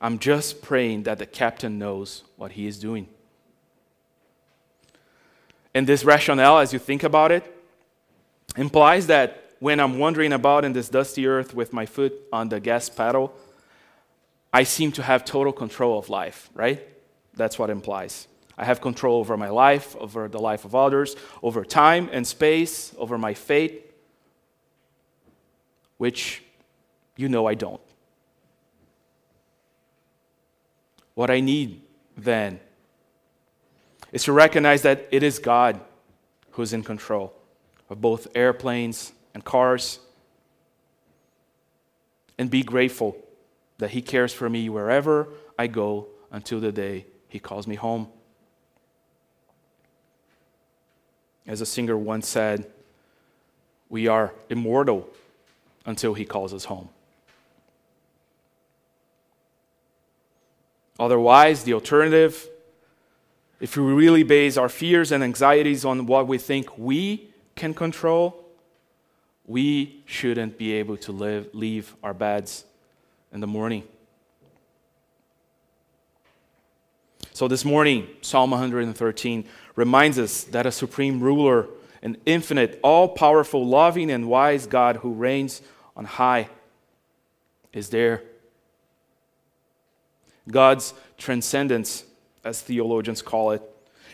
I'm 0.00 0.18
just 0.18 0.60
praying 0.60 1.04
that 1.04 1.18
the 1.18 1.26
captain 1.26 1.78
knows 1.78 2.24
what 2.36 2.52
he 2.52 2.66
is 2.66 2.78
doing. 2.78 3.08
And 5.78 5.86
this 5.86 6.04
rationale, 6.04 6.58
as 6.58 6.72
you 6.72 6.80
think 6.80 7.04
about 7.04 7.30
it, 7.30 7.44
implies 8.56 9.06
that 9.06 9.52
when 9.60 9.78
I'm 9.78 10.00
wandering 10.00 10.32
about 10.32 10.64
in 10.64 10.72
this 10.72 10.88
dusty 10.88 11.24
earth 11.24 11.54
with 11.54 11.72
my 11.72 11.86
foot 11.86 12.14
on 12.32 12.48
the 12.48 12.58
gas 12.58 12.88
pedal, 12.88 13.32
I 14.52 14.64
seem 14.64 14.90
to 14.90 15.04
have 15.04 15.24
total 15.24 15.52
control 15.52 15.96
of 15.96 16.08
life, 16.08 16.50
right? 16.52 16.84
That's 17.34 17.60
what 17.60 17.70
implies. 17.70 18.26
I 18.56 18.64
have 18.64 18.80
control 18.80 19.20
over 19.20 19.36
my 19.36 19.50
life, 19.50 19.94
over 20.00 20.26
the 20.26 20.40
life 20.40 20.64
of 20.64 20.74
others, 20.74 21.14
over 21.44 21.64
time 21.64 22.10
and 22.10 22.26
space, 22.26 22.92
over 22.98 23.16
my 23.16 23.34
fate, 23.34 23.88
which 25.96 26.42
you 27.14 27.28
know 27.28 27.46
I 27.46 27.54
don't. 27.54 27.80
What 31.14 31.30
I 31.30 31.38
need 31.38 31.82
then 32.16 32.58
is 34.12 34.24
to 34.24 34.32
recognize 34.32 34.82
that 34.82 35.06
it 35.10 35.22
is 35.22 35.38
God 35.38 35.80
who's 36.52 36.72
in 36.72 36.82
control 36.82 37.32
of 37.90 38.00
both 38.00 38.26
airplanes 38.34 39.12
and 39.34 39.44
cars, 39.44 40.00
and 42.38 42.50
be 42.50 42.62
grateful 42.62 43.16
that 43.78 43.90
He 43.90 44.02
cares 44.02 44.32
for 44.32 44.48
me 44.48 44.68
wherever 44.68 45.28
I 45.58 45.66
go 45.66 46.08
until 46.30 46.60
the 46.60 46.72
day 46.72 47.06
He 47.28 47.38
calls 47.38 47.66
me 47.66 47.74
home. 47.76 48.08
As 51.46 51.60
a 51.60 51.66
singer 51.66 51.96
once 51.96 52.28
said, 52.28 52.66
we 53.88 54.06
are 54.06 54.34
immortal 54.50 55.08
until 55.86 56.14
He 56.14 56.24
calls 56.24 56.52
us 56.52 56.64
home. 56.64 56.88
Otherwise, 60.98 61.62
the 61.62 61.74
alternative, 61.74 62.48
if 63.60 63.76
we 63.76 63.82
really 63.82 64.22
base 64.22 64.56
our 64.56 64.68
fears 64.68 65.10
and 65.10 65.22
anxieties 65.24 65.84
on 65.84 66.06
what 66.06 66.26
we 66.26 66.38
think 66.38 66.78
we 66.78 67.30
can 67.56 67.74
control, 67.74 68.44
we 69.46 70.02
shouldn't 70.06 70.58
be 70.58 70.72
able 70.74 70.96
to 70.98 71.12
live, 71.12 71.48
leave 71.52 71.96
our 72.02 72.14
beds 72.14 72.64
in 73.32 73.40
the 73.40 73.46
morning. 73.46 73.82
So, 77.32 77.46
this 77.48 77.64
morning, 77.64 78.08
Psalm 78.20 78.50
113 78.50 79.44
reminds 79.76 80.18
us 80.18 80.44
that 80.44 80.66
a 80.66 80.72
supreme 80.72 81.20
ruler, 81.20 81.68
an 82.02 82.16
infinite, 82.26 82.80
all 82.82 83.08
powerful, 83.08 83.64
loving, 83.64 84.10
and 84.10 84.28
wise 84.28 84.66
God 84.66 84.96
who 84.96 85.12
reigns 85.12 85.62
on 85.96 86.04
high 86.04 86.48
is 87.72 87.90
there. 87.90 88.22
God's 90.50 90.94
transcendence, 91.16 92.04
as 92.48 92.60
theologians 92.60 93.22
call 93.22 93.52
it, 93.52 93.62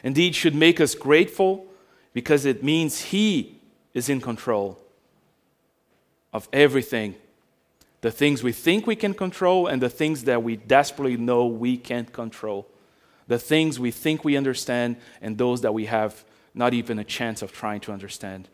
indeed 0.02 0.34
should 0.34 0.54
make 0.54 0.80
us 0.80 0.94
grateful 0.94 1.66
because 2.12 2.44
it 2.44 2.62
means 2.62 3.00
He 3.00 3.58
is 3.94 4.08
in 4.08 4.20
control 4.20 4.78
of 6.32 6.48
everything 6.52 7.14
the 8.04 8.10
things 8.10 8.42
we 8.42 8.52
think 8.52 8.86
we 8.86 8.96
can 8.96 9.14
control 9.14 9.66
and 9.66 9.80
the 9.80 9.88
things 9.88 10.24
that 10.24 10.42
we 10.42 10.56
desperately 10.56 11.16
know 11.16 11.46
we 11.46 11.78
can't 11.78 12.12
control. 12.12 12.68
The 13.28 13.38
things 13.38 13.80
we 13.80 13.90
think 13.90 14.26
we 14.26 14.36
understand 14.36 14.96
and 15.22 15.38
those 15.38 15.62
that 15.62 15.72
we 15.72 15.86
have 15.86 16.22
not 16.52 16.74
even 16.74 16.98
a 16.98 17.04
chance 17.04 17.40
of 17.40 17.50
trying 17.50 17.80
to 17.80 17.92
understand. 17.92 18.50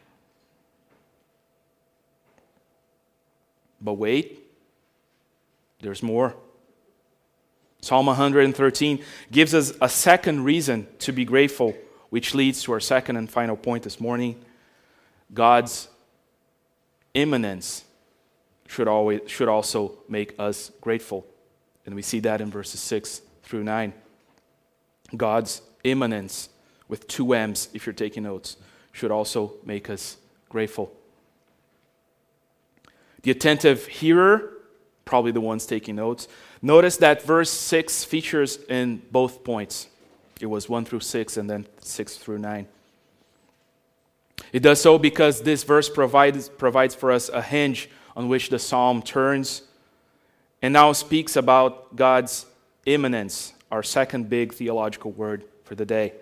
But 3.80 3.94
wait, 3.94 4.38
there's 5.80 6.00
more. 6.00 6.36
Psalm 7.80 8.06
113 8.06 9.02
gives 9.30 9.54
us 9.54 9.72
a 9.80 9.88
second 9.88 10.44
reason 10.44 10.86
to 10.98 11.12
be 11.12 11.24
grateful, 11.24 11.74
which 12.10 12.34
leads 12.34 12.62
to 12.62 12.72
our 12.72 12.80
second 12.80 13.16
and 13.16 13.30
final 13.30 13.56
point 13.56 13.84
this 13.84 14.00
morning 14.00 14.36
God's 15.32 15.88
immanence 17.14 17.84
should, 18.66 18.88
always, 18.88 19.20
should 19.26 19.48
also 19.48 19.98
make 20.08 20.34
us 20.38 20.70
grateful. 20.80 21.26
And 21.86 21.94
we 21.94 22.02
see 22.02 22.20
that 22.20 22.40
in 22.40 22.50
verses 22.50 22.80
6 22.80 23.22
through 23.42 23.64
9. 23.64 23.92
God's 25.16 25.62
immanence, 25.82 26.48
with 26.88 27.08
two 27.08 27.32
M's 27.34 27.68
if 27.74 27.86
you're 27.86 27.92
taking 27.92 28.24
notes, 28.24 28.56
should 28.92 29.10
also 29.10 29.54
make 29.64 29.90
us 29.90 30.16
grateful. 30.48 30.92
The 33.22 33.30
attentive 33.30 33.86
hearer, 33.86 34.52
probably 35.04 35.32
the 35.32 35.40
ones 35.40 35.66
taking 35.66 35.96
notes, 35.96 36.28
notice 36.62 36.96
that 36.98 37.22
verse 37.22 37.50
6 37.50 38.04
features 38.04 38.58
in 38.68 39.02
both 39.10 39.44
points. 39.44 39.88
It 40.40 40.46
was 40.46 40.68
1 40.68 40.84
through 40.84 41.00
6 41.00 41.36
and 41.36 41.48
then 41.48 41.66
6 41.80 42.16
through 42.16 42.38
9. 42.38 42.66
It 44.52 44.60
does 44.60 44.80
so 44.80 44.98
because 44.98 45.42
this 45.42 45.62
verse 45.62 45.88
provides, 45.88 46.48
provides 46.48 46.94
for 46.94 47.12
us 47.12 47.28
a 47.28 47.42
hinge 47.42 47.88
on 48.16 48.28
which 48.28 48.48
the 48.48 48.58
psalm 48.58 49.02
turns 49.02 49.62
and 50.62 50.72
now 50.72 50.92
speaks 50.92 51.36
about 51.36 51.94
God's 51.96 52.46
immanence, 52.86 53.52
our 53.70 53.82
second 53.82 54.28
big 54.28 54.52
theological 54.52 55.12
word 55.12 55.44
for 55.64 55.74
the 55.74 55.86
day. 55.86 56.14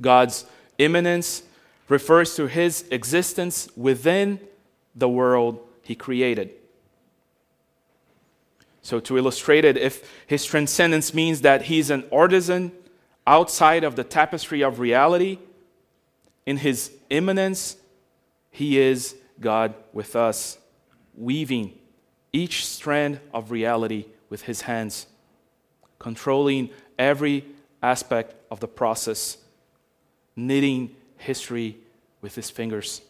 God's 0.00 0.44
immanence 0.78 1.42
refers 1.88 2.34
to 2.36 2.46
his 2.46 2.84
existence 2.90 3.68
within 3.76 4.40
the 4.94 5.08
world 5.08 5.60
he 5.82 5.94
created. 5.94 6.50
So, 8.82 8.98
to 9.00 9.16
illustrate 9.16 9.64
it, 9.64 9.76
if 9.76 10.10
his 10.26 10.44
transcendence 10.44 11.14
means 11.14 11.42
that 11.42 11.62
he's 11.62 11.88
an 11.88 12.04
artisan 12.10 12.72
outside 13.26 13.84
of 13.84 13.94
the 13.94 14.02
tapestry 14.02 14.62
of 14.62 14.80
reality, 14.80 15.38
in 16.46 16.56
his 16.56 16.90
immanence, 17.08 17.76
he 18.50 18.78
is 18.78 19.14
God 19.40 19.74
with 19.92 20.16
us, 20.16 20.58
weaving 21.16 21.78
each 22.32 22.66
strand 22.66 23.20
of 23.32 23.50
reality 23.50 24.06
with 24.28 24.42
his 24.42 24.62
hands, 24.62 25.06
controlling 25.98 26.70
every 26.98 27.44
aspect 27.82 28.34
of 28.50 28.58
the 28.60 28.68
process, 28.68 29.36
knitting 30.34 30.96
history 31.18 31.76
with 32.20 32.34
his 32.34 32.50
fingers. 32.50 33.02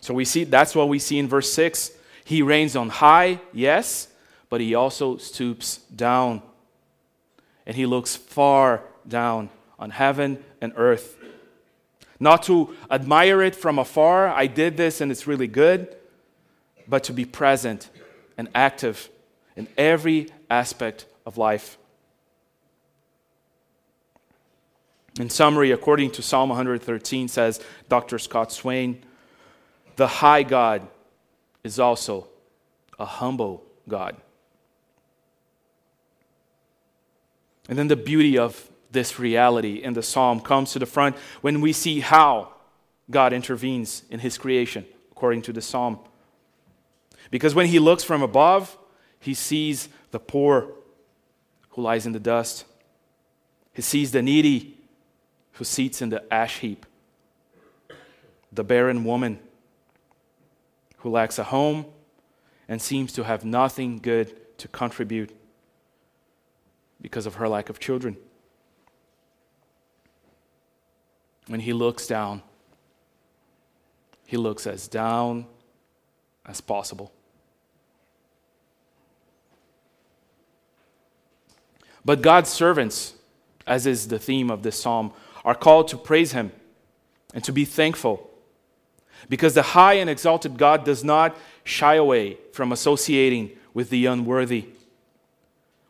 So 0.00 0.14
we 0.14 0.24
see 0.24 0.44
that's 0.44 0.74
what 0.74 0.88
we 0.88 0.98
see 0.98 1.18
in 1.18 1.26
verse 1.28 1.52
6 1.52 1.90
he 2.24 2.40
reigns 2.40 2.74
on 2.74 2.88
high, 2.88 3.40
yes, 3.52 4.08
but 4.48 4.60
he 4.60 4.74
also 4.74 5.18
stoops 5.18 5.78
down. 5.94 6.42
And 7.66 7.76
he 7.76 7.86
looks 7.86 8.16
far 8.16 8.82
down 9.06 9.50
on 9.78 9.90
heaven 9.90 10.42
and 10.60 10.72
earth. 10.76 11.16
Not 12.18 12.42
to 12.44 12.74
admire 12.90 13.42
it 13.42 13.54
from 13.54 13.78
afar, 13.78 14.28
I 14.28 14.46
did 14.46 14.76
this 14.76 15.00
and 15.00 15.12
it's 15.12 15.26
really 15.26 15.46
good, 15.46 15.94
but 16.88 17.04
to 17.04 17.12
be 17.12 17.24
present 17.24 17.90
and 18.38 18.48
active 18.54 19.10
in 19.56 19.68
every 19.76 20.28
aspect 20.48 21.06
of 21.26 21.36
life. 21.36 21.76
In 25.18 25.30
summary, 25.30 25.70
according 25.70 26.10
to 26.12 26.22
Psalm 26.22 26.48
113, 26.48 27.28
says 27.28 27.60
Dr. 27.88 28.18
Scott 28.18 28.50
Swain, 28.50 29.02
the 29.96 30.06
high 30.06 30.42
God 30.42 30.88
is 31.64 31.80
also 31.80 32.28
a 32.98 33.06
humble 33.06 33.64
God. 33.88 34.16
And 37.68 37.78
then 37.78 37.88
the 37.88 37.96
beauty 37.96 38.38
of 38.38 38.70
this 38.92 39.18
reality 39.18 39.82
in 39.82 39.94
the 39.94 40.02
psalm 40.02 40.40
comes 40.40 40.72
to 40.72 40.78
the 40.78 40.86
front 40.86 41.16
when 41.40 41.60
we 41.60 41.72
see 41.72 42.00
how 42.00 42.52
God 43.10 43.32
intervenes 43.32 44.04
in 44.10 44.20
his 44.20 44.38
creation, 44.38 44.84
according 45.10 45.42
to 45.42 45.52
the 45.52 45.62
psalm. 45.62 45.98
Because 47.30 47.54
when 47.54 47.66
he 47.66 47.78
looks 47.78 48.04
from 48.04 48.22
above, 48.22 48.76
he 49.18 49.34
sees 49.34 49.88
the 50.10 50.20
poor 50.20 50.68
who 51.70 51.82
lies 51.82 52.06
in 52.06 52.12
the 52.12 52.20
dust, 52.20 52.66
he 53.72 53.82
sees 53.82 54.12
the 54.12 54.22
needy 54.22 54.76
who 55.52 55.64
sits 55.64 56.00
in 56.00 56.10
the 56.10 56.32
ash 56.32 56.60
heap, 56.60 56.86
the 58.52 58.62
barren 58.62 59.04
woman 59.04 59.40
who 61.04 61.10
lacks 61.10 61.38
a 61.38 61.44
home 61.44 61.84
and 62.66 62.80
seems 62.80 63.12
to 63.12 63.24
have 63.24 63.44
nothing 63.44 63.98
good 63.98 64.34
to 64.56 64.66
contribute 64.68 65.36
because 66.98 67.26
of 67.26 67.34
her 67.34 67.46
lack 67.46 67.68
of 67.68 67.78
children. 67.78 68.16
When 71.46 71.60
he 71.60 71.74
looks 71.74 72.06
down, 72.06 72.40
he 74.24 74.38
looks 74.38 74.66
as 74.66 74.88
down 74.88 75.44
as 76.46 76.62
possible. 76.62 77.12
But 82.02 82.22
God's 82.22 82.48
servants, 82.48 83.12
as 83.66 83.86
is 83.86 84.08
the 84.08 84.18
theme 84.18 84.50
of 84.50 84.62
this 84.62 84.80
psalm, 84.80 85.12
are 85.44 85.54
called 85.54 85.88
to 85.88 85.98
praise 85.98 86.32
him 86.32 86.50
and 87.34 87.44
to 87.44 87.52
be 87.52 87.66
thankful 87.66 88.30
because 89.28 89.54
the 89.54 89.62
high 89.62 89.94
and 89.94 90.10
exalted 90.10 90.58
God 90.58 90.84
does 90.84 91.02
not 91.02 91.36
shy 91.64 91.94
away 91.94 92.38
from 92.52 92.72
associating 92.72 93.50
with 93.72 93.90
the 93.90 94.06
unworthy, 94.06 94.66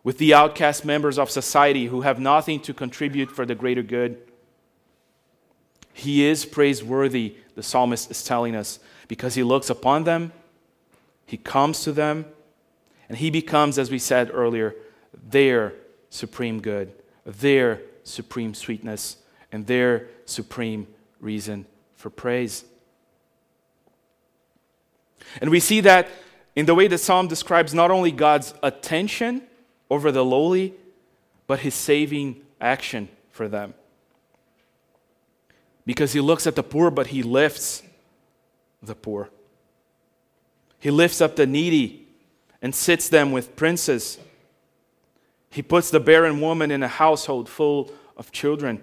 with 0.02 0.18
the 0.18 0.34
outcast 0.34 0.84
members 0.84 1.18
of 1.18 1.30
society 1.30 1.86
who 1.86 2.02
have 2.02 2.18
nothing 2.18 2.60
to 2.60 2.74
contribute 2.74 3.30
for 3.30 3.44
the 3.44 3.54
greater 3.54 3.82
good. 3.82 4.18
He 5.92 6.24
is 6.24 6.44
praiseworthy, 6.44 7.36
the 7.54 7.62
psalmist 7.62 8.10
is 8.10 8.24
telling 8.24 8.54
us, 8.56 8.78
because 9.08 9.34
he 9.34 9.42
looks 9.42 9.70
upon 9.70 10.04
them, 10.04 10.32
he 11.26 11.36
comes 11.36 11.82
to 11.84 11.92
them, 11.92 12.26
and 13.08 13.18
he 13.18 13.30
becomes, 13.30 13.78
as 13.78 13.90
we 13.90 13.98
said 13.98 14.30
earlier, 14.32 14.74
their 15.12 15.74
supreme 16.10 16.60
good, 16.60 16.92
their 17.24 17.80
supreme 18.02 18.54
sweetness, 18.54 19.16
and 19.52 19.66
their 19.66 20.08
supreme 20.26 20.86
reason 21.20 21.66
for 21.94 22.10
praise. 22.10 22.64
And 25.40 25.50
we 25.50 25.60
see 25.60 25.80
that 25.80 26.08
in 26.56 26.66
the 26.66 26.74
way 26.74 26.86
the 26.86 26.98
psalm 26.98 27.28
describes 27.28 27.74
not 27.74 27.90
only 27.90 28.12
God's 28.12 28.54
attention 28.62 29.42
over 29.90 30.12
the 30.12 30.24
lowly, 30.24 30.74
but 31.46 31.60
his 31.60 31.74
saving 31.74 32.42
action 32.60 33.08
for 33.30 33.48
them. 33.48 33.74
Because 35.86 36.12
he 36.12 36.20
looks 36.20 36.46
at 36.46 36.54
the 36.54 36.62
poor, 36.62 36.90
but 36.90 37.08
he 37.08 37.22
lifts 37.22 37.82
the 38.82 38.94
poor. 38.94 39.30
He 40.78 40.90
lifts 40.90 41.20
up 41.20 41.36
the 41.36 41.46
needy 41.46 42.06
and 42.62 42.74
sits 42.74 43.08
them 43.08 43.32
with 43.32 43.56
princes. 43.56 44.18
He 45.50 45.62
puts 45.62 45.90
the 45.90 46.00
barren 46.00 46.40
woman 46.40 46.70
in 46.70 46.82
a 46.82 46.88
household 46.88 47.48
full 47.48 47.90
of 48.16 48.32
children. 48.32 48.82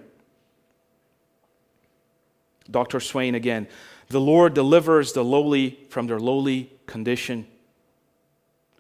Dr. 2.70 3.00
Swain 3.00 3.36
again. 3.36 3.68
The 4.10 4.22
Lord 4.22 4.54
delivers 4.54 5.14
the 5.14 5.24
lowly 5.24 5.80
from 5.90 6.08
their 6.08 6.20
lowly 6.20 6.72
condition 6.86 7.48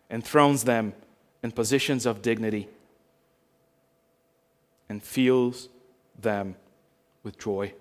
and 0.10 0.24
thrones 0.24 0.65
them 0.65 0.94
in 1.41 1.52
positions 1.52 2.06
of 2.06 2.22
dignity 2.22 2.67
and 4.89 5.02
fills 5.02 5.70
them 6.20 6.56
with 7.24 7.39
joy. 7.39 7.74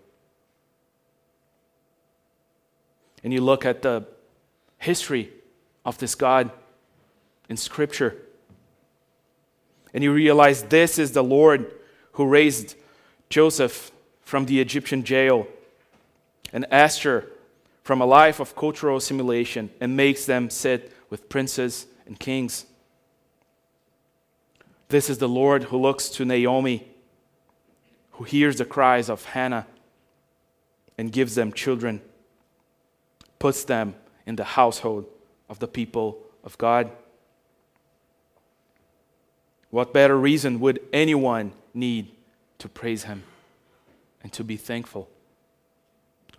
And 3.22 3.32
you 3.32 3.40
look 3.40 3.66
at 3.66 3.82
the 3.82 4.06
history 4.78 5.30
of 5.84 5.98
this 5.98 6.14
God 6.14 6.50
in 7.48 7.56
Scripture, 7.56 8.16
and 9.92 10.04
you 10.04 10.12
realize 10.12 10.62
this 10.62 10.98
is 10.98 11.12
the 11.12 11.24
Lord 11.24 11.74
who 12.12 12.26
raised 12.26 12.76
Joseph 13.28 13.90
from 14.22 14.46
the 14.46 14.60
Egyptian 14.60 15.02
jail 15.02 15.46
and 16.52 16.66
Esther 16.70 17.26
from 17.82 18.00
a 18.00 18.06
life 18.06 18.40
of 18.40 18.54
cultural 18.54 18.96
assimilation 18.96 19.70
and 19.80 19.96
makes 19.96 20.24
them 20.24 20.50
sit 20.50 20.92
with 21.08 21.28
princes 21.28 21.86
and 22.06 22.18
kings. 22.18 22.66
This 24.88 25.08
is 25.08 25.18
the 25.18 25.28
Lord 25.28 25.64
who 25.64 25.78
looks 25.78 26.08
to 26.10 26.24
Naomi, 26.24 26.86
who 28.12 28.24
hears 28.24 28.56
the 28.56 28.64
cries 28.64 29.08
of 29.08 29.24
Hannah 29.24 29.66
and 30.98 31.12
gives 31.12 31.34
them 31.34 31.52
children, 31.52 32.00
puts 33.38 33.64
them 33.64 33.94
in 34.26 34.36
the 34.36 34.44
household 34.44 35.06
of 35.48 35.58
the 35.58 35.68
people 35.68 36.18
of 36.44 36.58
God. 36.58 36.90
What 39.70 39.92
better 39.92 40.18
reason 40.18 40.60
would 40.60 40.80
anyone 40.92 41.52
need 41.72 42.10
to 42.58 42.68
praise 42.68 43.04
him 43.04 43.22
and 44.22 44.32
to 44.32 44.44
be 44.44 44.56
thankful? 44.56 45.08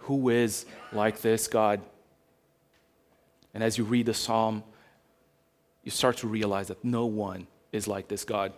Who 0.02 0.30
is 0.30 0.66
like 0.92 1.22
this 1.22 1.48
God? 1.48 1.82
And 3.54 3.64
as 3.64 3.78
you 3.78 3.84
read 3.84 4.06
the 4.06 4.14
psalm, 4.14 4.64
you 5.84 5.92
start 5.92 6.18
to 6.18 6.28
realize 6.28 6.68
that 6.68 6.84
no 6.84 7.06
one 7.06 7.48
is 7.72 7.88
like 7.88 8.08
this 8.08 8.24
God. 8.24 8.54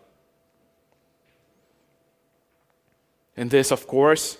And 3.35 3.49
this, 3.49 3.71
of 3.71 3.87
course, 3.87 4.37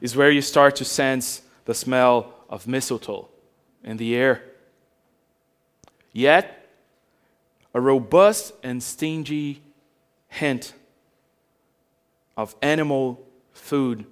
is 0.00 0.14
where 0.14 0.30
you 0.30 0.42
start 0.42 0.76
to 0.76 0.84
sense 0.84 1.42
the 1.64 1.74
smell 1.74 2.32
of 2.48 2.66
mistletoe 2.66 3.28
in 3.82 3.96
the 3.96 4.14
air. 4.14 4.42
Yet, 6.12 6.68
a 7.74 7.80
robust 7.80 8.52
and 8.62 8.82
stingy 8.82 9.62
hint 10.28 10.74
of 12.36 12.54
animal 12.62 13.20
food 13.52 14.06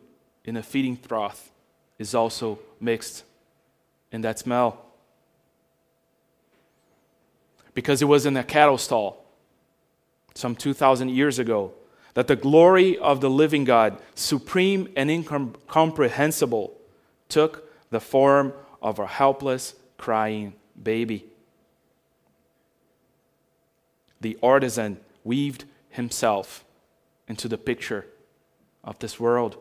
in 0.45 0.57
a 0.57 0.63
feeding 0.63 0.97
trough 0.97 1.50
is 2.01 2.15
also 2.15 2.59
mixed 2.81 3.25
in 4.11 4.23
that 4.23 4.39
smell. 4.39 4.87
Because 7.75 8.01
it 8.01 8.07
was 8.07 8.25
in 8.25 8.37
a 8.39 8.43
cattle 8.43 8.79
stall 8.79 9.25
some 10.35 10.57
2,000 10.57 11.11
years 11.11 11.39
ago 11.39 11.73
that 12.15 12.27
the 12.27 12.37
glory 12.37 12.97
of 12.99 13.21
the 13.21 13.29
living 13.29 13.65
God, 13.65 13.99
supreme 14.15 14.89
and 14.97 15.11
incomprehensible, 15.11 16.73
took 17.29 17.71
the 17.91 18.01
form 18.01 18.55
of 18.81 18.99
a 18.99 19.07
helpless, 19.07 19.75
crying 19.99 20.55
baby. 20.83 21.27
The 24.23 24.39
artisan 24.43 24.99
weaved 25.23 25.65
himself 25.91 26.65
into 27.29 27.47
the 27.47 27.59
picture 27.59 28.07
of 28.83 28.99
this 29.01 29.21
world. 29.21 29.59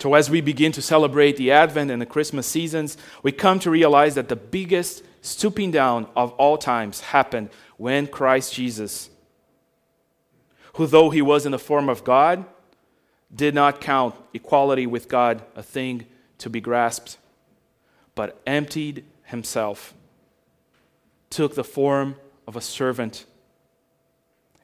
So, 0.00 0.14
as 0.14 0.30
we 0.30 0.40
begin 0.40 0.70
to 0.72 0.82
celebrate 0.82 1.36
the 1.36 1.50
Advent 1.50 1.90
and 1.90 2.00
the 2.00 2.06
Christmas 2.06 2.46
seasons, 2.46 2.96
we 3.24 3.32
come 3.32 3.58
to 3.58 3.70
realize 3.70 4.14
that 4.14 4.28
the 4.28 4.36
biggest 4.36 5.02
stooping 5.22 5.72
down 5.72 6.06
of 6.14 6.30
all 6.34 6.56
times 6.56 7.00
happened 7.00 7.50
when 7.78 8.06
Christ 8.06 8.54
Jesus, 8.54 9.10
who, 10.74 10.86
though 10.86 11.10
he 11.10 11.20
was 11.20 11.46
in 11.46 11.52
the 11.52 11.58
form 11.58 11.88
of 11.88 12.04
God, 12.04 12.44
did 13.34 13.56
not 13.56 13.80
count 13.80 14.14
equality 14.32 14.86
with 14.86 15.08
God 15.08 15.42
a 15.56 15.64
thing 15.64 16.06
to 16.38 16.48
be 16.48 16.60
grasped, 16.60 17.18
but 18.14 18.40
emptied 18.46 19.04
himself, 19.24 19.94
took 21.28 21.56
the 21.56 21.64
form 21.64 22.14
of 22.46 22.54
a 22.54 22.60
servant, 22.60 23.26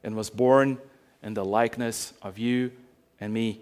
and 0.01 0.15
was 0.15 0.29
born 0.29 0.77
in 1.21 1.33
the 1.33 1.43
likeness 1.43 2.13
of 2.21 2.39
you 2.39 2.71
and 3.19 3.33
me 3.33 3.59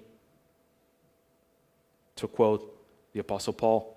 to 2.16 2.28
quote 2.28 2.70
the 3.14 3.20
Apostle 3.20 3.54
Paul. 3.54 3.94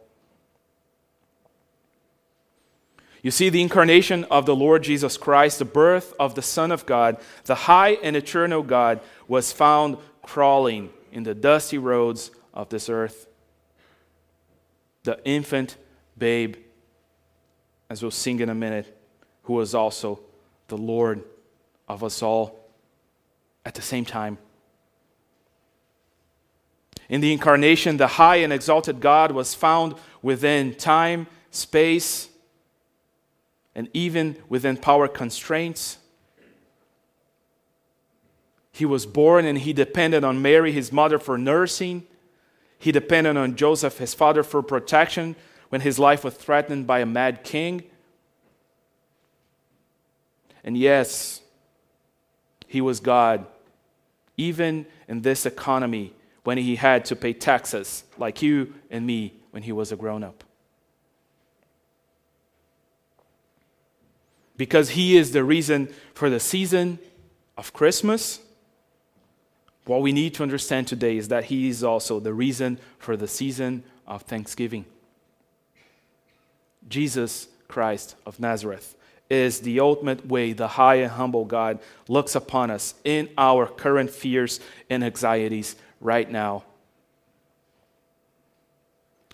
You 3.23 3.31
see, 3.31 3.49
the 3.49 3.63
incarnation 3.63 4.25
of 4.25 4.47
the 4.47 4.55
Lord 4.55 4.85
Jesus 4.85 5.17
Christ, 5.17 5.59
the 5.59 5.65
birth 5.65 6.15
of 6.21 6.35
the 6.35 6.43
Son 6.43 6.71
of 6.71 6.87
God, 6.87 7.17
the 7.45 7.55
high 7.55 7.95
and 8.03 8.15
eternal 8.15 8.63
God, 8.63 9.01
was 9.27 9.51
found 9.51 9.99
crawling 10.23 10.91
in 11.11 11.25
the 11.25 11.35
dusty 11.35 11.79
roads 11.79 12.31
of 12.55 12.69
this 12.69 12.89
earth. 12.89 13.27
The 15.03 15.19
infant 15.25 15.77
babe, 16.17 16.57
as 17.91 18.03
we'll 18.03 18.11
sing 18.11 18.41
in 18.41 18.49
a 18.49 18.55
minute, 18.55 18.97
who 19.45 19.55
was 19.55 19.75
also 19.75 20.21
the 20.69 20.77
Lord 20.77 21.25
of 21.89 22.05
us 22.05 22.23
all 22.23 22.61
at 23.65 23.75
the 23.75 23.83
same 23.83 24.05
time. 24.05 24.39
In 27.09 27.21
the 27.21 27.33
incarnation, 27.33 27.97
the 27.97 28.07
high 28.07 28.37
and 28.37 28.53
exalted 28.53 29.01
God 29.01 29.33
was 29.33 29.55
found 29.55 29.95
within 30.23 30.75
time, 30.75 31.29
space, 31.51 32.29
and 33.75 33.89
even 33.93 34.37
within 34.49 34.77
power 34.77 35.07
constraints. 35.07 35.99
He 38.73 38.85
was 38.85 39.07
born 39.07 39.45
and 39.45 39.59
he 39.59 39.73
depended 39.73 40.25
on 40.25 40.43
Mary, 40.43 40.73
his 40.73 40.93
mother, 40.93 41.19
for 41.19 41.39
nursing. 41.39 42.07
He 42.79 42.91
depended 42.91 43.37
on 43.37 43.57
Joseph, 43.57 43.99
his 43.99 44.13
father, 44.13 44.43
for 44.43 44.63
protection 44.63 45.37
when 45.69 45.83
his 45.83 45.99
life 45.99 46.25
was 46.25 46.35
threatened 46.35 46.87
by 46.87 47.01
a 47.01 47.07
mad 47.07 47.45
king. 47.45 47.85
And 50.65 50.77
yes, 50.77 51.41
he 52.67 52.81
was 52.81 52.99
God, 52.99 53.47
even 54.37 54.87
in 55.07 55.23
this 55.23 55.47
economy 55.47 56.13
when 56.47 56.59
he 56.59 56.77
had 56.77 57.05
to 57.05 57.17
pay 57.17 57.33
taxes 57.33 58.05
like 58.19 58.41
you 58.41 58.73
and 58.89 59.05
me 59.05 59.35
when 59.51 59.65
he 59.65 59.73
was 59.73 59.91
a 59.91 59.97
grown 59.97 60.23
up. 60.23 60.45
Because 64.57 64.91
he 64.91 65.17
is 65.17 65.33
the 65.33 65.43
reason 65.43 65.93
for 66.15 66.31
the 66.31 66.39
season 66.39 67.01
of 67.59 67.73
Christmas, 67.73 68.39
what 69.87 70.03
we 70.03 70.13
need 70.13 70.35
to 70.35 70.45
understand 70.45 70.87
today 70.87 71.17
is 71.17 71.27
that 71.29 71.47
he 71.47 71.69
is 71.69 71.83
also 71.83 72.21
the 72.21 72.33
reason 72.33 72.79
for 73.01 73.17
the 73.17 73.27
season 73.27 73.83
of 74.07 74.23
Thanksgiving. 74.23 74.85
Jesus 76.89 77.49
Christ 77.67 78.15
of 78.25 78.39
Nazareth 78.39 78.95
is 79.29 79.63
the 79.63 79.81
ultimate 79.81 80.25
way 80.25 80.53
the 80.53 80.69
high 80.69 80.97
and 80.97 81.11
humble 81.11 81.45
God 81.45 81.81
looks 82.07 82.37
upon 82.37 82.71
us 82.71 82.95
in 83.03 83.29
our 83.37 83.67
current 83.67 84.11
fears 84.11 84.61
and 84.89 85.03
anxieties 85.03 85.75
right 86.01 86.31
now. 86.31 86.65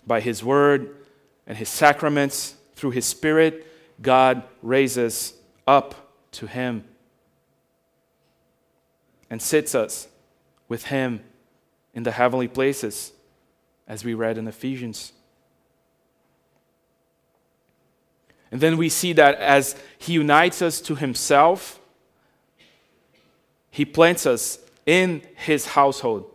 By 0.05 0.19
His 0.19 0.43
Word 0.43 0.95
and 1.47 1.57
His 1.57 1.69
sacraments, 1.69 2.55
through 2.75 2.91
His 2.91 3.05
Spirit, 3.05 3.65
God 4.01 4.43
raises 4.61 5.33
up 5.65 5.95
to 6.33 6.47
Him 6.47 6.83
and 9.29 9.41
sits 9.41 9.73
us 9.73 10.07
with 10.67 10.85
Him 10.85 11.21
in 11.93 12.03
the 12.03 12.11
heavenly 12.11 12.47
places, 12.47 13.13
as 13.87 14.03
we 14.03 14.13
read 14.13 14.37
in 14.37 14.47
Ephesians. 14.47 15.13
And 18.51 18.59
then 18.59 18.77
we 18.77 18.89
see 18.89 19.13
that 19.13 19.35
as 19.35 19.75
He 19.97 20.13
unites 20.13 20.61
us 20.61 20.81
to 20.81 20.95
Himself, 20.95 21.79
He 23.71 23.85
plants 23.85 24.25
us 24.25 24.59
in 24.85 25.21
His 25.35 25.67
household. 25.67 26.32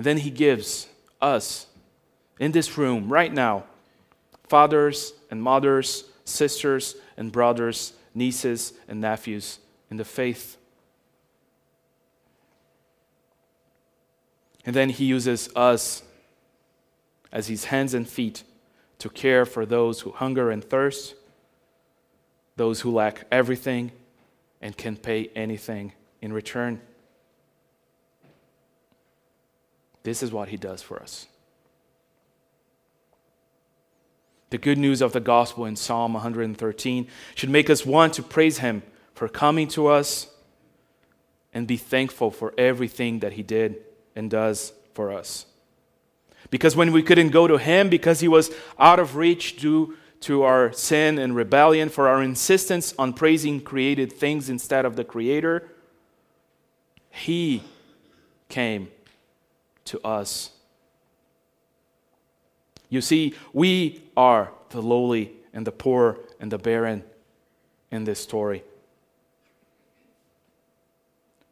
And 0.00 0.06
then 0.06 0.16
he 0.16 0.30
gives 0.30 0.88
us 1.20 1.66
in 2.38 2.52
this 2.52 2.78
room 2.78 3.12
right 3.12 3.30
now 3.30 3.64
fathers 4.48 5.12
and 5.30 5.42
mothers, 5.42 6.04
sisters 6.24 6.96
and 7.18 7.30
brothers, 7.30 7.92
nieces 8.14 8.72
and 8.88 9.02
nephews 9.02 9.58
in 9.90 9.98
the 9.98 10.04
faith. 10.06 10.56
And 14.64 14.74
then 14.74 14.88
he 14.88 15.04
uses 15.04 15.50
us 15.54 16.02
as 17.30 17.48
his 17.48 17.64
hands 17.64 17.92
and 17.92 18.08
feet 18.08 18.42
to 19.00 19.10
care 19.10 19.44
for 19.44 19.66
those 19.66 20.00
who 20.00 20.12
hunger 20.12 20.50
and 20.50 20.64
thirst, 20.64 21.14
those 22.56 22.80
who 22.80 22.90
lack 22.90 23.26
everything 23.30 23.92
and 24.62 24.74
can 24.74 24.96
pay 24.96 25.28
anything 25.36 25.92
in 26.22 26.32
return. 26.32 26.80
This 30.02 30.22
is 30.22 30.32
what 30.32 30.48
he 30.48 30.56
does 30.56 30.82
for 30.82 31.00
us. 31.00 31.26
The 34.50 34.58
good 34.58 34.78
news 34.78 35.00
of 35.00 35.12
the 35.12 35.20
gospel 35.20 35.64
in 35.64 35.76
Psalm 35.76 36.12
113 36.14 37.06
should 37.34 37.50
make 37.50 37.70
us 37.70 37.86
want 37.86 38.14
to 38.14 38.22
praise 38.22 38.58
him 38.58 38.82
for 39.14 39.28
coming 39.28 39.68
to 39.68 39.86
us 39.86 40.26
and 41.52 41.66
be 41.66 41.76
thankful 41.76 42.30
for 42.30 42.52
everything 42.58 43.20
that 43.20 43.34
he 43.34 43.42
did 43.42 43.76
and 44.16 44.30
does 44.30 44.72
for 44.94 45.12
us. 45.12 45.46
Because 46.50 46.74
when 46.74 46.92
we 46.92 47.02
couldn't 47.02 47.30
go 47.30 47.46
to 47.46 47.58
him 47.58 47.88
because 47.88 48.20
he 48.20 48.28
was 48.28 48.50
out 48.78 48.98
of 48.98 49.16
reach 49.16 49.56
due 49.56 49.96
to 50.20 50.42
our 50.42 50.72
sin 50.72 51.18
and 51.18 51.34
rebellion, 51.34 51.88
for 51.88 52.08
our 52.08 52.22
insistence 52.22 52.94
on 52.98 53.12
praising 53.12 53.60
created 53.60 54.12
things 54.12 54.50
instead 54.50 54.84
of 54.84 54.96
the 54.96 55.04
Creator, 55.04 55.68
he 57.08 57.62
came 58.48 58.88
to 59.90 60.00
us. 60.06 60.50
You 62.88 63.00
see, 63.00 63.34
we 63.52 64.02
are 64.16 64.50
the 64.70 64.80
lowly 64.80 65.32
and 65.52 65.66
the 65.66 65.72
poor 65.72 66.18
and 66.40 66.50
the 66.50 66.58
barren 66.58 67.04
in 67.90 68.04
this 68.04 68.20
story. 68.20 68.64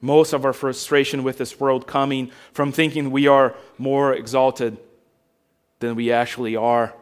Most 0.00 0.32
of 0.32 0.44
our 0.44 0.52
frustration 0.52 1.24
with 1.24 1.38
this 1.38 1.58
world 1.58 1.86
coming 1.86 2.30
from 2.52 2.70
thinking 2.70 3.10
we 3.10 3.26
are 3.26 3.54
more 3.76 4.14
exalted 4.14 4.78
than 5.80 5.96
we 5.96 6.12
actually 6.12 6.54
are. 6.54 6.94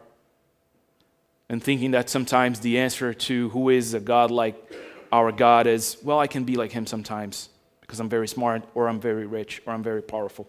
And 1.49 1.63
thinking 1.63 1.91
that 1.93 2.09
sometimes 2.11 2.61
the 2.61 2.79
answer 2.79 3.13
to 3.15 3.51
who 3.51 3.69
is 3.69 3.95
a 3.95 4.01
God 4.01 4.31
like 4.31 4.57
our 5.13 5.31
God 5.31 5.67
is, 5.67 5.99
well, 6.03 6.19
I 6.19 6.27
can 6.27 6.45
be 6.45 6.57
like 6.57 6.73
him 6.73 6.87
sometimes 6.87 7.51
because 7.83 8.01
I'm 8.01 8.09
very 8.09 8.27
smart, 8.27 8.65
or 8.75 8.89
I'm 8.89 8.99
very 8.99 9.27
rich, 9.27 9.63
or 9.65 9.73
I'm 9.73 9.83
very 9.83 10.03
powerful. 10.03 10.49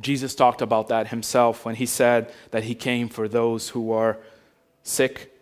Jesus 0.00 0.34
talked 0.34 0.60
about 0.60 0.88
that 0.88 1.08
himself 1.08 1.64
when 1.64 1.76
he 1.76 1.86
said 1.86 2.32
that 2.50 2.64
he 2.64 2.74
came 2.74 3.08
for 3.08 3.28
those 3.28 3.70
who 3.70 3.92
are 3.92 4.18
sick. 4.82 5.32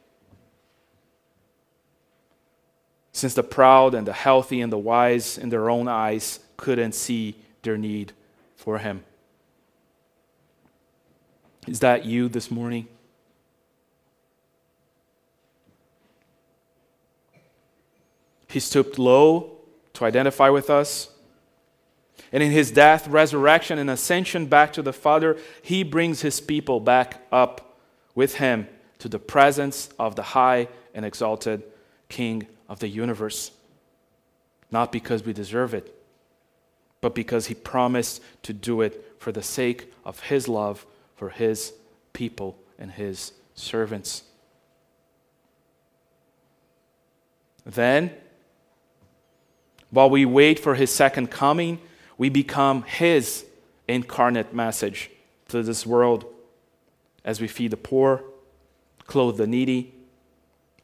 Since 3.12 3.34
the 3.34 3.42
proud 3.42 3.94
and 3.94 4.06
the 4.06 4.12
healthy 4.12 4.60
and 4.60 4.72
the 4.72 4.78
wise 4.78 5.38
in 5.38 5.48
their 5.48 5.70
own 5.70 5.88
eyes 5.88 6.40
couldn't 6.56 6.94
see 6.94 7.36
their 7.62 7.78
need 7.78 8.12
for 8.56 8.78
him. 8.78 9.04
Is 11.66 11.80
that 11.80 12.04
you 12.04 12.28
this 12.28 12.50
morning? 12.50 12.88
He 18.48 18.60
stooped 18.60 18.98
low 18.98 19.58
to 19.94 20.04
identify 20.04 20.50
with 20.50 20.68
us. 20.68 21.08
And 22.30 22.42
in 22.42 22.50
his 22.52 22.70
death, 22.70 23.08
resurrection, 23.08 23.78
and 23.78 23.90
ascension 23.90 24.46
back 24.46 24.72
to 24.74 24.82
the 24.82 24.92
Father, 24.92 25.36
he 25.62 25.82
brings 25.82 26.20
his 26.20 26.40
people 26.40 26.80
back 26.80 27.26
up 27.32 27.76
with 28.14 28.36
him 28.36 28.68
to 28.98 29.08
the 29.08 29.18
presence 29.18 29.88
of 29.98 30.14
the 30.14 30.22
high 30.22 30.68
and 30.94 31.04
exalted 31.04 31.62
King 32.08 32.46
of 32.68 32.78
the 32.78 32.88
universe. 32.88 33.50
Not 34.70 34.92
because 34.92 35.24
we 35.24 35.32
deserve 35.32 35.74
it, 35.74 35.94
but 37.00 37.14
because 37.14 37.46
he 37.46 37.54
promised 37.54 38.22
to 38.42 38.52
do 38.52 38.80
it 38.80 39.14
for 39.18 39.32
the 39.32 39.42
sake 39.42 39.92
of 40.04 40.20
his 40.20 40.48
love 40.48 40.86
for 41.16 41.30
his 41.30 41.72
people 42.12 42.56
and 42.78 42.90
his 42.90 43.32
servants. 43.54 44.24
Then, 47.64 48.10
while 49.90 50.10
we 50.10 50.24
wait 50.24 50.58
for 50.58 50.74
his 50.74 50.90
second 50.90 51.30
coming, 51.30 51.78
we 52.18 52.28
become 52.28 52.82
his 52.82 53.44
incarnate 53.88 54.54
message 54.54 55.10
to 55.48 55.62
this 55.62 55.86
world 55.86 56.24
as 57.24 57.40
we 57.40 57.48
feed 57.48 57.70
the 57.70 57.76
poor, 57.76 58.22
clothe 59.06 59.36
the 59.36 59.46
needy, 59.46 59.92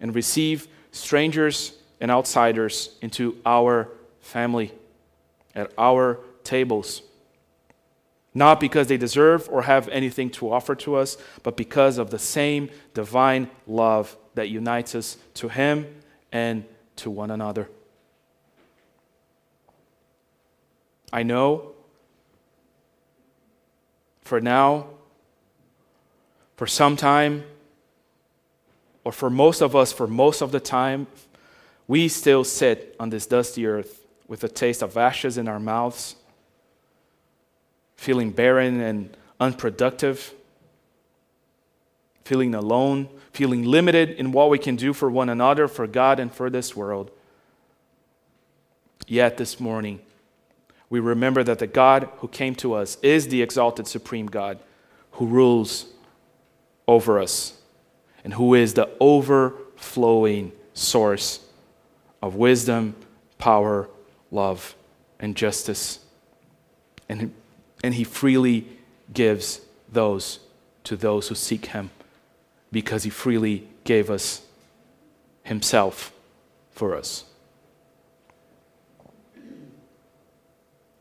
and 0.01 0.14
receive 0.14 0.69
strangers 0.93 1.73
and 2.01 2.11
outsiders 2.11 2.97
into 3.03 3.37
our 3.45 3.88
family, 4.21 4.73
at 5.55 5.73
our 5.77 6.21
tables. 6.45 7.03
Not 8.35 8.61
because 8.61 8.87
they 8.87 8.97
deserve 8.97 9.49
or 9.51 9.62
have 9.62 9.88
anything 9.88 10.31
to 10.31 10.53
offer 10.53 10.75
to 10.77 10.95
us, 10.95 11.17
but 11.43 11.57
because 11.57 11.99
of 11.99 12.11
the 12.11 12.19
same 12.19 12.71
divine 12.95 13.51
love 13.67 14.17
that 14.35 14.49
unites 14.49 14.95
us 14.95 15.17
to 15.35 15.49
Him 15.49 15.87
and 16.31 16.64
to 16.97 17.11
one 17.11 17.31
another. 17.31 17.69
I 21.12 21.23
know 21.23 21.73
for 24.29 24.42
now, 24.42 24.87
for 26.57 26.66
some 26.66 26.97
time, 26.97 27.44
or 29.03 29.11
for 29.11 29.31
most 29.31 29.62
of 29.62 29.75
us, 29.75 29.90
for 29.90 30.07
most 30.07 30.42
of 30.42 30.53
the 30.53 30.61
time, 30.61 31.07
we 31.87 32.09
still 32.09 32.44
sit 32.44 32.94
on 33.01 33.09
this 33.09 33.25
dusty 33.25 33.66
earth 33.66 34.05
with 34.27 34.44
a 34.44 34.49
taste 34.49 34.83
of 34.83 34.99
ashes 34.99 35.38
in 35.38 35.49
our 35.49 35.59
mouths, 35.59 36.14
feeling 37.97 38.31
barren 38.31 38.81
and 38.83 39.16
unproductive, 39.40 40.35
feeling 42.25 42.55
alone, 42.55 43.09
feeling 43.33 43.64
limited 43.64 44.11
in 44.11 44.31
what 44.31 44.51
we 44.51 44.59
can 44.59 44.77
do 44.77 44.92
for 44.92 45.11
one 45.11 45.31
another, 45.31 45.66
for 45.68 45.87
God, 45.87 46.21
and 46.21 46.31
for 46.31 46.51
this 46.51 46.77
world. 46.77 47.11
Yet 49.07 49.38
this 49.38 49.59
morning, 49.59 50.01
we 50.90 51.01
remember 51.01 51.42
that 51.44 51.59
the 51.59 51.66
God 51.66 52.09
who 52.18 52.29
came 52.29 52.55
to 52.57 52.74
us 52.74 52.96
is 53.03 53.29
the 53.29 53.42
exalted 53.42 53.87
supreme 53.87 54.27
God 54.27 54.59
who 55.12 55.27
rules 55.27 55.87
over 56.87 57.18
us 57.18 57.61
and 58.24 58.35
who 58.35 58.55
is 58.55 58.74
the 58.74 58.88
overflowing 59.01 60.53
source 60.72 61.40
of 62.22 62.35
wisdom, 62.35 62.94
power, 63.38 63.88
love, 64.31 64.74
and 65.20 65.37
justice. 65.37 66.01
And, 67.09 67.35
and 67.85 67.94
he 67.94 68.05
freely 68.05 68.66
gives 69.12 69.61
those 69.90 70.40
to 70.85 70.96
those 70.96 71.29
who 71.29 71.35
seek 71.35 71.66
him 71.66 71.90
because 72.72 73.03
he 73.03 73.11
freely 73.11 73.68
gave 73.85 74.11
us 74.11 74.42
himself 75.42 76.12
for 76.70 76.96
us. 76.96 77.24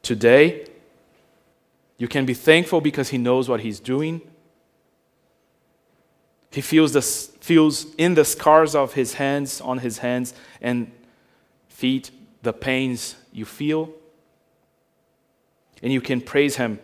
Today, 0.08 0.66
you 1.98 2.08
can 2.08 2.26
be 2.26 2.34
thankful 2.34 2.80
because 2.80 3.10
he 3.10 3.18
knows 3.18 3.50
what 3.50 3.60
he's 3.60 3.82
doing. 3.82 4.22
He 6.50 6.62
feels, 6.62 6.94
the, 6.94 7.02
feels 7.02 7.94
in 7.96 8.14
the 8.14 8.24
scars 8.24 8.74
of 8.74 8.94
his 8.94 9.16
hands, 9.16 9.60
on 9.60 9.80
his 9.80 9.98
hands 9.98 10.34
and 10.62 10.90
feet, 11.68 12.10
the 12.42 12.54
pains 12.54 13.18
you 13.34 13.44
feel. 13.44 13.90
And 15.84 15.92
you 15.92 16.00
can 16.00 16.22
praise 16.22 16.56
him, 16.56 16.80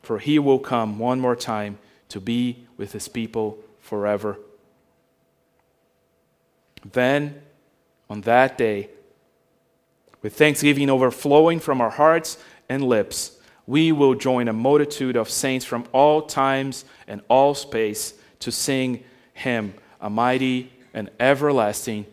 for 0.00 0.18
he 0.18 0.38
will 0.38 0.60
come 0.60 0.98
one 0.98 1.20
more 1.20 1.36
time 1.36 1.78
to 2.08 2.20
be 2.22 2.66
with 2.78 2.92
his 2.92 3.06
people 3.06 3.58
forever. 3.80 4.38
Then, 6.90 7.42
on 8.08 8.22
that 8.22 8.56
day, 8.56 8.88
with 10.22 10.34
thanksgiving 10.34 10.88
overflowing 10.88 11.60
from 11.60 11.80
our 11.80 11.90
hearts 11.90 12.38
and 12.68 12.84
lips, 12.84 13.38
we 13.66 13.92
will 13.92 14.14
join 14.14 14.48
a 14.48 14.52
multitude 14.52 15.16
of 15.16 15.28
saints 15.28 15.64
from 15.64 15.84
all 15.92 16.22
times 16.22 16.84
and 17.06 17.20
all 17.28 17.54
space 17.54 18.14
to 18.40 18.50
sing 18.50 19.02
him 19.34 19.74
a 20.00 20.10
mighty 20.10 20.72
and 20.94 21.10
everlasting 21.20 22.06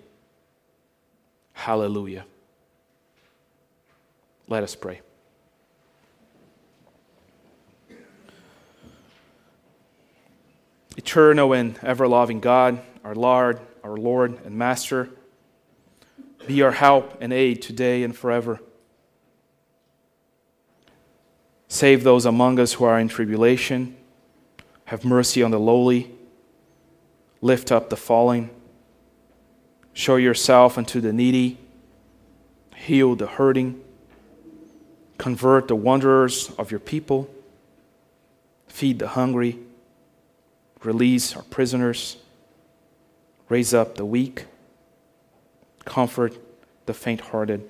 hallelujah. 1.53 2.25
Let 4.47 4.63
us 4.63 4.75
pray. 4.75 5.01
Eternal 10.97 11.53
and 11.53 11.77
ever 11.83 12.07
loving 12.07 12.39
God, 12.39 12.81
our 13.03 13.15
Lord, 13.15 13.59
our 13.83 13.95
Lord 13.97 14.39
and 14.45 14.55
Master, 14.55 15.09
be 16.49 16.63
our 16.63 16.71
help 16.71 17.15
and 17.21 17.31
aid 17.31 17.61
today 17.61 18.01
and 18.01 18.17
forever. 18.17 18.59
Save 21.67 22.03
those 22.03 22.25
among 22.25 22.59
us 22.59 22.73
who 22.73 22.85
are 22.85 22.99
in 22.99 23.07
tribulation. 23.07 23.95
Have 24.85 25.05
mercy 25.05 25.43
on 25.43 25.51
the 25.51 25.59
lowly. 25.59 26.11
Lift 27.39 27.71
up 27.71 27.91
the 27.91 27.95
falling. 27.95 28.49
Show 29.93 30.15
yourself 30.15 30.75
unto 30.75 30.99
the 30.99 31.13
needy. 31.13 31.59
Heal 32.75 33.13
the 33.13 33.27
hurting. 33.27 33.79
Convert 35.19 35.67
the 35.67 35.75
wanderers 35.75 36.49
of 36.57 36.71
your 36.71 36.79
people. 36.79 37.29
Feed 38.65 38.97
the 38.97 39.09
hungry. 39.09 39.59
Release 40.83 41.35
our 41.35 41.43
prisoners. 41.43 42.17
Raise 43.49 43.71
up 43.71 43.97
the 43.97 44.05
weak. 44.05 44.47
Comfort 45.85 46.37
the 46.85 46.93
faint 46.93 47.21
hearted. 47.21 47.69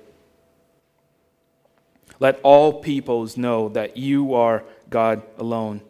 Let 2.20 2.40
all 2.44 2.82
peoples 2.82 3.38
know 3.38 3.70
that 3.70 3.98
you 3.98 4.34
are 4.34 4.64
God 4.90 5.22
alone, 5.38 5.82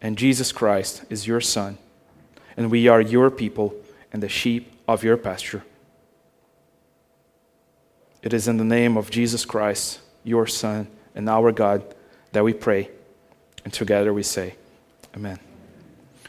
and 0.00 0.16
Jesus 0.16 0.52
Christ 0.52 1.04
is 1.10 1.26
your 1.26 1.40
Son, 1.40 1.78
and 2.56 2.70
we 2.70 2.88
are 2.88 3.00
your 3.00 3.30
people 3.30 3.74
and 4.12 4.22
the 4.22 4.28
sheep 4.28 4.72
of 4.86 5.02
your 5.02 5.16
pasture. 5.16 5.64
It 8.22 8.32
is 8.32 8.48
in 8.48 8.56
the 8.56 8.64
name 8.64 8.96
of 8.96 9.10
Jesus 9.10 9.44
Christ, 9.44 10.00
your 10.24 10.46
Son, 10.46 10.88
and 11.14 11.28
our 11.28 11.52
God, 11.52 11.82
that 12.32 12.44
we 12.44 12.52
pray, 12.52 12.90
and 13.64 13.72
together 13.72 14.12
we 14.12 14.22
say, 14.22 14.56
Amen. 15.14 15.45